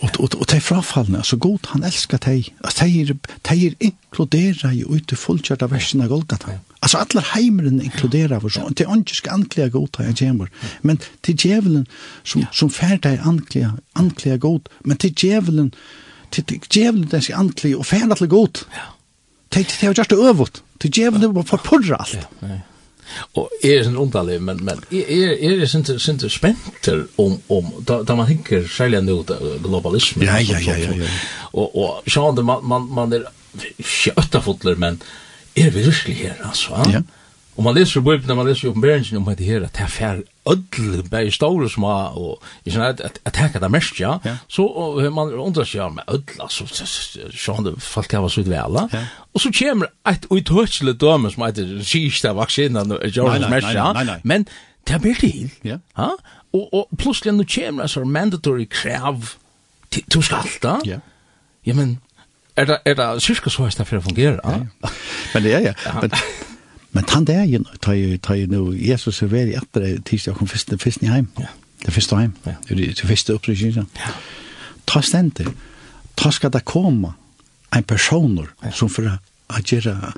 [0.01, 2.51] og, og, og de frafallene, så god han elsker deg.
[2.64, 3.18] Altså, de,
[3.49, 6.59] de inkluderer i ute fullkjørt av versen av Golgata.
[6.82, 8.76] Altså, alle heimeren inkluderer vår sånn.
[8.78, 10.53] De ikke skal anklige god han kommer.
[10.82, 11.89] Men til djevelen
[12.22, 16.05] som, som ferdig anklige, anklige god, men til djevelen som
[16.35, 18.64] til djevelen den seg antlig og færa til godt.
[18.74, 18.89] Ja.
[19.55, 20.62] Det er jo just øvut.
[20.81, 22.26] Til djevelen var forpurra alt.
[22.43, 22.59] Ja,
[23.39, 28.03] Og er sånn underlig, men, men er, er det sånn sånn spenter om, om da,
[28.05, 29.22] da man hinker særlig nå
[29.64, 30.26] globalismen.
[30.29, 31.09] Ja, ja, ja, ja, ja.
[31.55, 33.24] Og, og sånn, man, man, man er
[33.79, 35.01] ikke øttafotler, men
[35.57, 36.76] er vi virkelig her, altså?
[36.93, 37.03] Ja.
[37.59, 41.03] Og man leser Bibelen, man leser oppenberingen om dette her, at det er fær ødel,
[41.11, 44.13] bare store små, og i sånn at jeg tenker det mest, ja.
[44.47, 44.69] Så
[45.11, 46.69] man undrer seg, ja, med ødel, altså,
[47.35, 49.03] sånn det folk har så vel, ja.
[49.35, 53.91] Og så kommer et uthøtselig døme som heter siste vaksinen, Jorgens mest, ja.
[54.23, 54.47] Men
[54.87, 55.83] det er blir til, ja.
[56.55, 59.35] Og og plutselig nå kommer altså mandatory krav
[59.91, 61.03] til skalta, ja.
[61.67, 61.99] Ja, men
[62.57, 64.91] er det, er det cirka så det for å fungere, ja?
[65.35, 65.75] Men det er, ja.
[66.01, 66.15] Men
[66.91, 70.36] Men han det ju tar ju tar ju nu Jesus er veldig etter det tidsdag,
[70.36, 71.26] kom først först först hem.
[71.36, 71.47] Ja.
[71.84, 72.32] Det första hem.
[72.43, 72.55] Ja.
[72.68, 73.86] Det första uppryckningen.
[73.95, 74.11] Ja.
[74.84, 75.49] Ta ständigt.
[76.14, 77.12] Ta skal det komme
[77.70, 78.72] en personer ja.
[78.72, 80.12] som for å gjøre,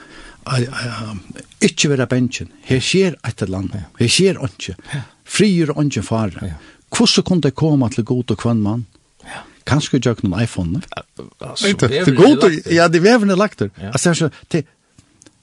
[1.61, 2.51] ikke være bensjen.
[2.67, 3.89] Her skjer et eller annet.
[3.99, 4.77] Her skjer ikke.
[5.25, 6.47] Frier og ikke fare.
[6.47, 6.55] Ja.
[6.91, 8.87] Hvordan kunne det komme til god og kvann mann?
[9.25, 9.45] Ja.
[9.67, 10.81] Kanskje ikke noen iPhone?
[10.81, 13.71] Det er god, ja, det er vevende lagt der.
[13.79, 13.93] Ja.
[13.93, 14.65] Altså, det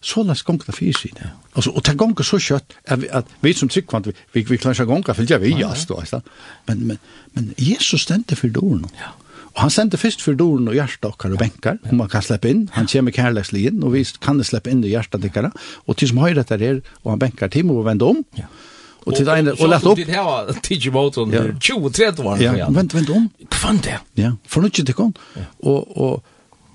[0.01, 1.29] så läs gång det fyrs i det.
[1.53, 4.57] Alltså och ta gång så kjøtt, at, vi, att vi som tryggvant, vi vi, vi
[4.57, 6.21] klarar gång för jag vill just då ja.
[6.65, 6.97] Men men
[7.33, 8.85] men Jesus stendte för doren.
[8.97, 9.13] Ja.
[9.57, 12.69] Og han sände först för dörren och hjärtstockar och bänkar om man kan släppa inn,
[12.73, 15.51] Han kommer kærlekslig inn, og vi kan släppa inn i hjärtat dikara.
[15.85, 18.23] Och tills som høyre etter där og han bänkar till och vende om.
[18.35, 18.43] Ja.
[18.99, 19.95] Og Och till en och lätt upp.
[19.95, 22.43] Det her var TJ Moton 20-30 var det.
[22.43, 23.29] Ja, vent, vent om.
[23.49, 23.99] Kvant det.
[24.15, 25.13] Ja, for nu inte det kon.
[25.59, 26.23] Og, og,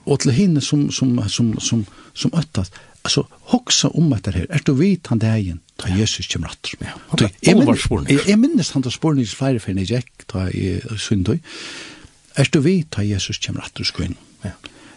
[0.06, 2.70] og til henne som som som som som öttas.
[3.04, 4.46] Altså, huxa om att det här.
[4.50, 5.60] Är du vet han det igen?
[5.76, 6.68] Ta Jesus kjem att.
[6.78, 7.28] Ja.
[8.26, 11.40] Jag minns han där spårning i flera jeg när jag ta i syndoj.
[12.34, 13.84] Er du vet ta Jesus kommer att du
[14.42, 14.50] Ja.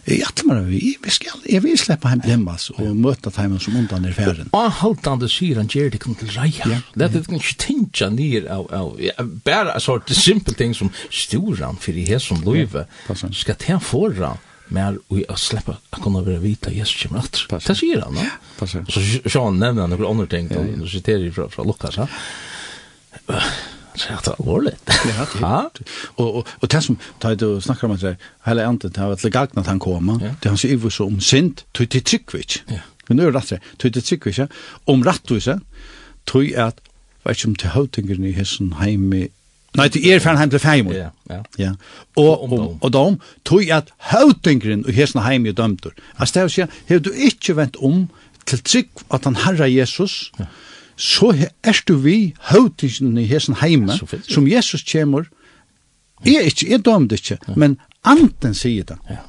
[0.04, 0.26] Jeg Ja.
[0.44, 4.04] meg, tror vi vi ska jag vill släppa hem lemmas og møte dem som undan
[4.04, 4.48] er färden.
[4.52, 6.80] Og haltande sier han gjør det kom till ja.
[6.94, 11.92] Det er ikke stinka nir av av bare, bara sort simpel ting som storan för
[11.92, 12.86] det här som löve.
[13.32, 14.38] skal ta förra
[14.74, 17.44] mer og jeg slipper å kunne være vita Jesus kommer at.
[17.68, 18.26] Det sier han da.
[18.60, 18.82] Og så
[19.28, 21.98] Sean nevner han noen andre ting, og du siterer fra, fra Lukas.
[22.00, 22.06] Ja.
[23.96, 24.72] Så det er alvorlig.
[24.86, 25.68] Ja, det er
[26.16, 29.08] Og, og, og det som, da du snakker om at det hele andre, det har
[29.08, 32.62] vært legagnet at han kommer, det han sier så om synd, tog til tryggvits.
[33.08, 34.52] Men nå er det rett, tog til tryggvits,
[34.86, 35.58] om rettvise,
[36.26, 36.80] tog at,
[37.24, 39.28] vet ikke om til høytingene i hessen heime
[39.76, 40.94] Nei, til er fann heim til feimur.
[40.96, 41.40] Ja, ja.
[41.60, 41.72] ja.
[42.16, 45.94] Og, og, og dom, tog at hautengren og hesna heim i dømtur.
[46.16, 48.06] Altså, det er å si, du ikkje vent om
[48.46, 50.48] til trygg at han herra Jesus, ja.
[50.96, 52.18] så er du vi
[52.50, 53.98] hautengren i hesna heima,
[54.28, 55.28] som Jesus kjemur,
[56.24, 59.00] er ikkje, er dømd ikkje, men anden sier det.
[59.10, 59.24] Ja.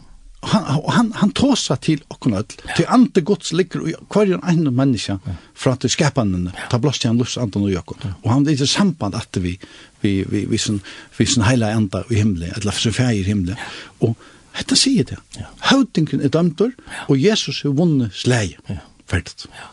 [0.47, 2.45] Han, han, han tåsa til okkun öll,
[2.77, 5.17] til ande gods ligger i hverjan enn menneska
[5.57, 8.69] fra til skapanen, ta blåst i han lufts andan og jokkon, og han er i
[8.69, 9.57] samband at vi
[10.01, 10.81] vi vi vi sån
[11.17, 13.55] vi sån hela ända i himlen eller så i himlen
[13.99, 14.17] och
[14.57, 15.45] detta säger det ja.
[15.59, 16.71] houtingen är dömtor
[17.07, 18.75] och Jesus har vunnit slag ja.
[19.05, 19.67] färdigt ja.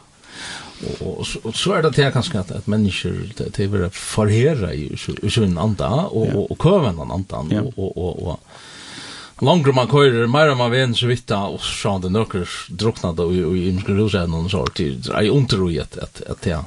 [1.01, 3.14] Og, och, og, så er det det kanske at, att människor
[3.53, 6.35] til å være förhera i sin anda og, ja.
[6.35, 7.62] og och köven den andan ja.
[7.62, 8.41] og, og, og, og
[9.43, 13.11] Langre man køyrer, mer man ven så vidt da, og så han det nøkker drukna
[13.18, 16.61] da i ymskru rusen og så til ei i at at at ja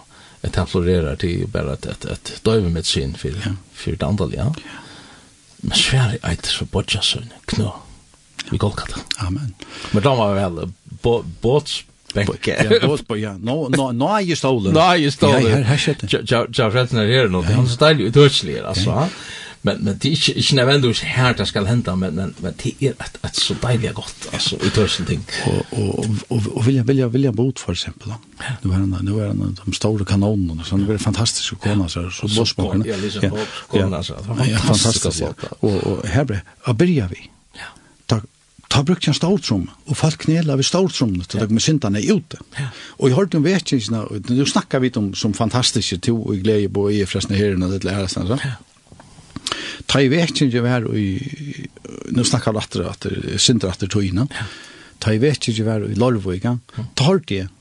[0.43, 3.51] et han til till bare et, et, et døyve med sin for, ja.
[3.73, 4.53] för det andre, ja.
[5.57, 7.75] Men svär är det så bodja sønne, knå.
[8.49, 8.99] Vi golkata.
[9.17, 9.53] Amen.
[9.91, 10.71] Men da var vel
[11.41, 11.83] båts
[12.13, 12.67] Bänke.
[12.69, 13.33] Ja, båt på ja.
[13.38, 14.73] No no no er jeg stolen.
[14.73, 15.43] No är ju stolen.
[15.43, 16.07] Ja, här her skjedde.
[16.09, 17.41] Ja, ja, ja, här nu.
[17.41, 19.07] Han står ju dödslig alltså
[19.68, 22.72] men men det är inte inte nödvändigt här det ska hända men men men det
[22.80, 25.22] är ett ett så dejligt gott alltså i tusen ting.
[25.72, 28.15] Och och och vill jag vill jag vill jag bot för exempel då
[28.70, 32.09] nu är den nu är den de stora kanonerna så det fantastiskt att komma så
[32.09, 33.32] så bossbakarna ja liksom
[33.68, 34.13] koner så
[34.68, 35.22] fantastiskt
[35.59, 36.24] och och här
[36.74, 37.30] börja vi.
[37.53, 38.22] Ja.
[38.70, 42.38] Ta brukt en ståltrum, og folk knela ved ståltrumene til dere med syndene er ute.
[42.59, 42.68] Ja.
[42.99, 46.68] Og jeg hørte om vetkingsene, og nu snakker vi om som fantastiske to, og glädje
[46.68, 48.38] på i forresten herren og dette lærestene, så.
[48.43, 48.51] Ja.
[49.88, 51.10] Ta i vekkjengen var i,
[52.16, 54.28] nu snakkar vi atter, atter, synder atter tøyna,
[55.03, 56.58] ta i vekkjengen var i Lorvøyga,
[56.95, 57.51] ta hørte jeg,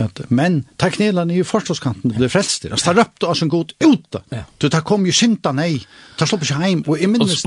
[0.00, 2.76] at men ta knelan i forsvarskanten ble frelst der.
[2.80, 4.20] ta røpte oss en god ut.
[4.58, 5.82] Du ta kom jo synda nei.
[6.16, 7.44] Ta slopp ikke heim og i minnes.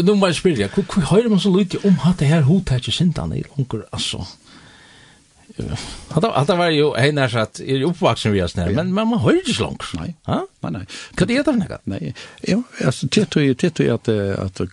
[0.00, 2.96] Nu må jeg spyrja, hvor høyrer man så lite om hatt det her hotet ikke
[2.96, 4.24] synda nei, onker altså?
[6.08, 9.82] Hatta var ju en när att er uppvaksen vi oss men man har ju langt.
[9.94, 10.14] Nei.
[10.26, 10.46] Ja?
[10.60, 10.86] Nei nei.
[11.14, 11.80] Kan det heter något?
[11.84, 12.14] Nej.
[12.42, 14.68] Jo, alltså det tror ju det tror jag att att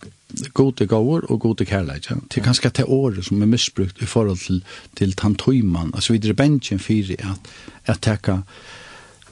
[0.54, 2.08] gode gåvor och gode kärlek.
[2.28, 6.80] Det ganske till år som är misbrukt i forhold till till tantøyman, Alltså videre bensjen
[6.80, 7.40] för att
[7.86, 8.44] at täcka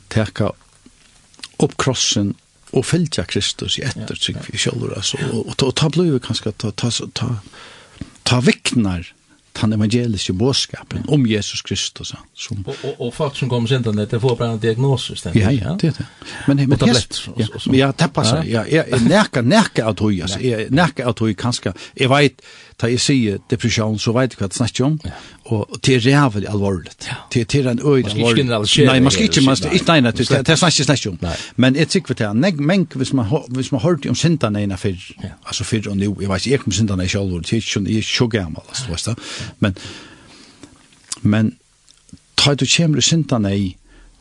[0.08, 0.52] teka
[1.58, 2.36] upp krossen
[2.72, 5.18] och följa Kristus i efter sig i själva så
[5.48, 7.36] och ta ta vi kanske ta ta ta
[8.24, 9.14] ta viknar
[9.66, 12.14] den evangeliske bådskapen om Jesus Kristus.
[12.14, 12.22] Ja.
[12.34, 15.52] Som, og, og, og folk som kommer sent det får bare en diagnose, stemmer ja,
[15.52, 16.06] ja, det er det.
[16.48, 17.22] Men, men, og tablett.
[17.38, 18.44] Ja, ja, det passer.
[18.44, 21.74] Ja, jeg, jeg, jeg, jeg, jeg, jeg, jeg, jeg, jeg, jeg, av tog, kanskje.
[21.98, 22.42] jeg, vet,
[22.82, 24.98] Da jeg sier depresjon, så vet jeg hva jeg snakker om,
[25.50, 26.92] og det er rævlig alvorlig.
[27.34, 28.46] Det er en øyne alvorlig.
[28.86, 31.18] Nei, man skal ikke, man skal ikke, nei, det er snakker jeg snakker om.
[31.56, 34.94] Men jeg tykker det, nei, men hvis man, hvis man hørte om sintene ena før,
[35.48, 37.84] altså før og nå, jeg vet ikke om kom er ikke alvorlig, det er ikke,
[37.90, 39.24] jeg er ikke gammel, altså, vet du.
[39.60, 39.78] Men,
[41.22, 41.54] men,
[42.38, 43.72] ta du kommer i sintene i,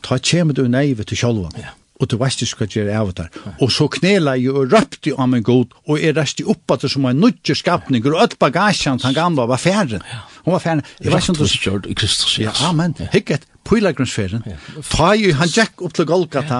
[0.01, 1.61] ta kommer du nei, vet du, sjølven.
[1.61, 3.29] Ja og du veist ikke hva gjør av der.
[3.63, 6.91] Og så knela jeg og røpte om en god, og jeg røste opp at det
[6.93, 10.01] som en nødje skapning, og alt bagasjen han gamle var ferdig.
[10.45, 10.85] Hun var ferdig.
[11.01, 11.45] Jeg vet ikke om du...
[11.67, 12.53] Gjør i Kristus, ja.
[12.67, 12.93] Amen.
[13.11, 14.45] Hikket, pilagrumsferien.
[14.87, 16.59] Ta jo, han gikk opp til Golgata,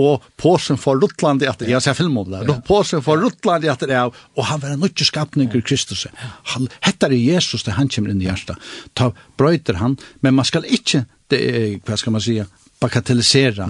[0.00, 3.72] og påsen for Ruttland i etter, jeg ser film om det, påsen for Ruttland i
[3.72, 6.06] etter av, og han var en nødje skapning i Kristus.
[6.54, 8.62] Han heter Jesus, det han kommer inn i hjertet.
[8.96, 11.42] Ta brøyter han, men man skal ikke, det,
[11.84, 12.46] hva skal man sige,
[12.80, 13.68] bagatellisera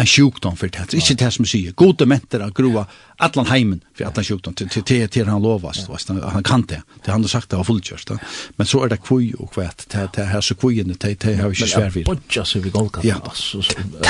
[0.00, 0.94] en sjukdom för det.
[0.94, 1.72] Inte det som säger.
[1.72, 2.86] Goda mentor att grova
[3.16, 5.86] allan heimen för alla sjukdom till till till han lovas.
[5.86, 6.82] Fast han kan det.
[7.04, 8.10] Det han har sagt det var fullkörst.
[8.56, 9.86] Men så är det kvui och kvät.
[9.90, 12.06] Det det här så kvui det det har vi ju svär vid.
[12.06, 13.04] Bodja så vi går kan.
[13.04, 13.32] Ja.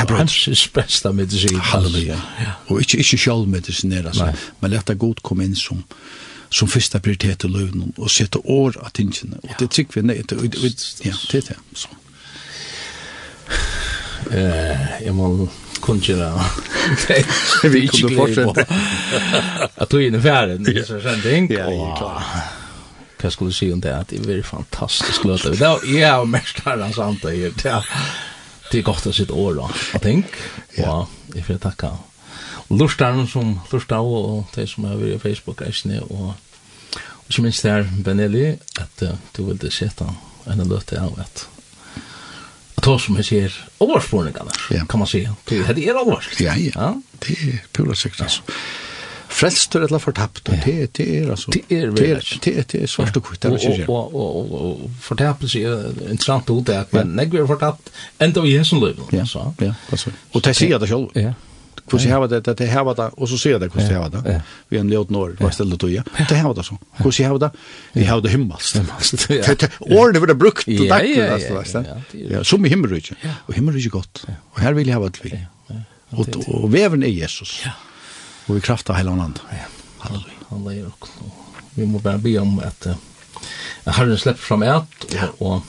[0.08, 1.56] Hans är bästa medicin.
[1.56, 2.22] Halleluja.
[2.66, 4.32] Och inte inte själv medicin är alltså.
[4.60, 5.82] Men lätta god kom in som
[6.48, 9.26] som första prioritet i lönen och sätta år att inte.
[9.42, 10.24] Och det tycker vi nej.
[10.28, 10.36] Ja,
[11.30, 11.56] det är det.
[11.74, 11.88] Så.
[14.30, 16.32] Eh, jag måste kunnkjera.
[17.62, 18.64] Det vi kunde fortsätta.
[19.74, 21.48] Att du är inne færen, det så sånn ting.
[21.52, 22.02] Ja, klart.
[22.02, 23.30] er klar.
[23.30, 24.04] Skulle du si om det?
[24.08, 25.54] Det är väldigt fantastiskt løte.
[25.56, 27.52] Det er jo jeg og mest her han samt det.
[28.70, 30.26] Det är gott att sitte år da, Jag tenk.
[30.78, 31.90] Og jeg vil takke
[32.70, 36.34] Lustarna som förstår och de som har vært i Facebook är och
[37.24, 39.02] och ikke minst där Benelli, att
[39.36, 40.14] du vill sätta
[40.44, 41.48] en løte av et
[42.84, 44.84] ta som jag ser årsprövningarna ja.
[44.86, 45.34] kan man säga.
[45.44, 46.40] Det är det allvarligt.
[46.40, 46.72] Ja, ja.
[46.74, 47.00] ja.
[47.18, 48.42] Det er pura sikt altså.
[48.46, 48.52] Ja.
[49.28, 51.50] Frelstur eller fortapt, og det, det er altså...
[51.50, 52.40] Det er veldig.
[52.44, 55.88] Det, det er svart og kvitt, det er ikke Og, og, og, og fortapelse er
[56.10, 57.90] interessant ut, utdekk, men jeg er fortapt
[58.22, 59.08] enda vi er som løyven.
[59.12, 59.24] Ja,
[59.60, 60.12] ja, altså.
[60.32, 61.10] Og det sier det selv.
[61.18, 61.32] Ja,
[61.90, 64.08] hur så här det det här var det och så ser det hur så här
[64.08, 66.02] det vi en låt norr vad ställde då ja.
[66.28, 67.50] Det här var det så hur så har det
[67.92, 68.76] vi har det himmelskt
[69.80, 72.44] or det var det brukt det där alltså ja.
[72.44, 73.16] Som i himmelriket
[73.46, 75.46] och himmelriket gott och här vill jag ha det vi
[76.10, 77.70] och och väven är Jesus ja.
[78.46, 79.56] Och vi krafta hela landet ja.
[79.98, 80.32] Halleluja.
[80.48, 80.90] Halleluja
[81.74, 82.86] vi måste be om att
[83.84, 85.62] Herren släpper fram ett och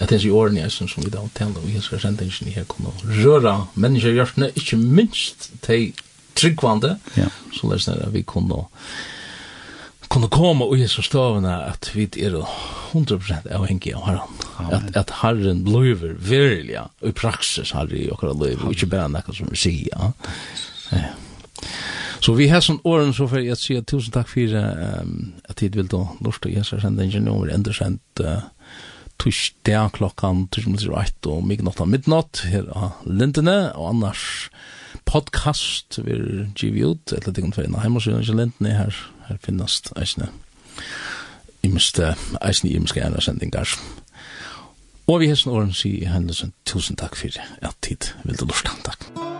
[0.00, 2.24] at det er i årene jeg synes som vi da omtaler og jeg skal sende
[2.24, 5.92] ingen her kunne røre mennesker i hjertene, ikke minst til
[6.34, 7.28] tryggvande, ja.
[7.54, 8.64] så lest det at vi kunne
[10.14, 12.36] kunne komme og Jesus stavene at vi er
[12.94, 14.42] 100% avhengig av Herren.
[14.70, 19.10] At, at Herren bliver virkelig, og i praksis Herren i okkara liv, og ikke bare
[19.10, 20.12] noe som vi sier.
[20.92, 21.02] Ja.
[22.24, 25.74] Så vi har sånn åren så for jeg sier tusen takk for um, at tid
[25.76, 28.46] vil da lort og Jesus sende en nummer, enda sendt uh,
[29.22, 34.24] torsdag klokkan 3.08 og midnatt av midnatt her av Lindene, og annars
[35.08, 40.30] podcast vil give ut, eller det kan finne hjemmesiden til Lindene, her, her finnes eisne
[41.64, 43.76] imeste, eisne imske ene sendingar.
[45.06, 48.68] Og vi hessen åren sier i hendelsen, tusen takk for at tid vil du lort,
[48.84, 49.08] takk.
[49.12, 49.33] Takk.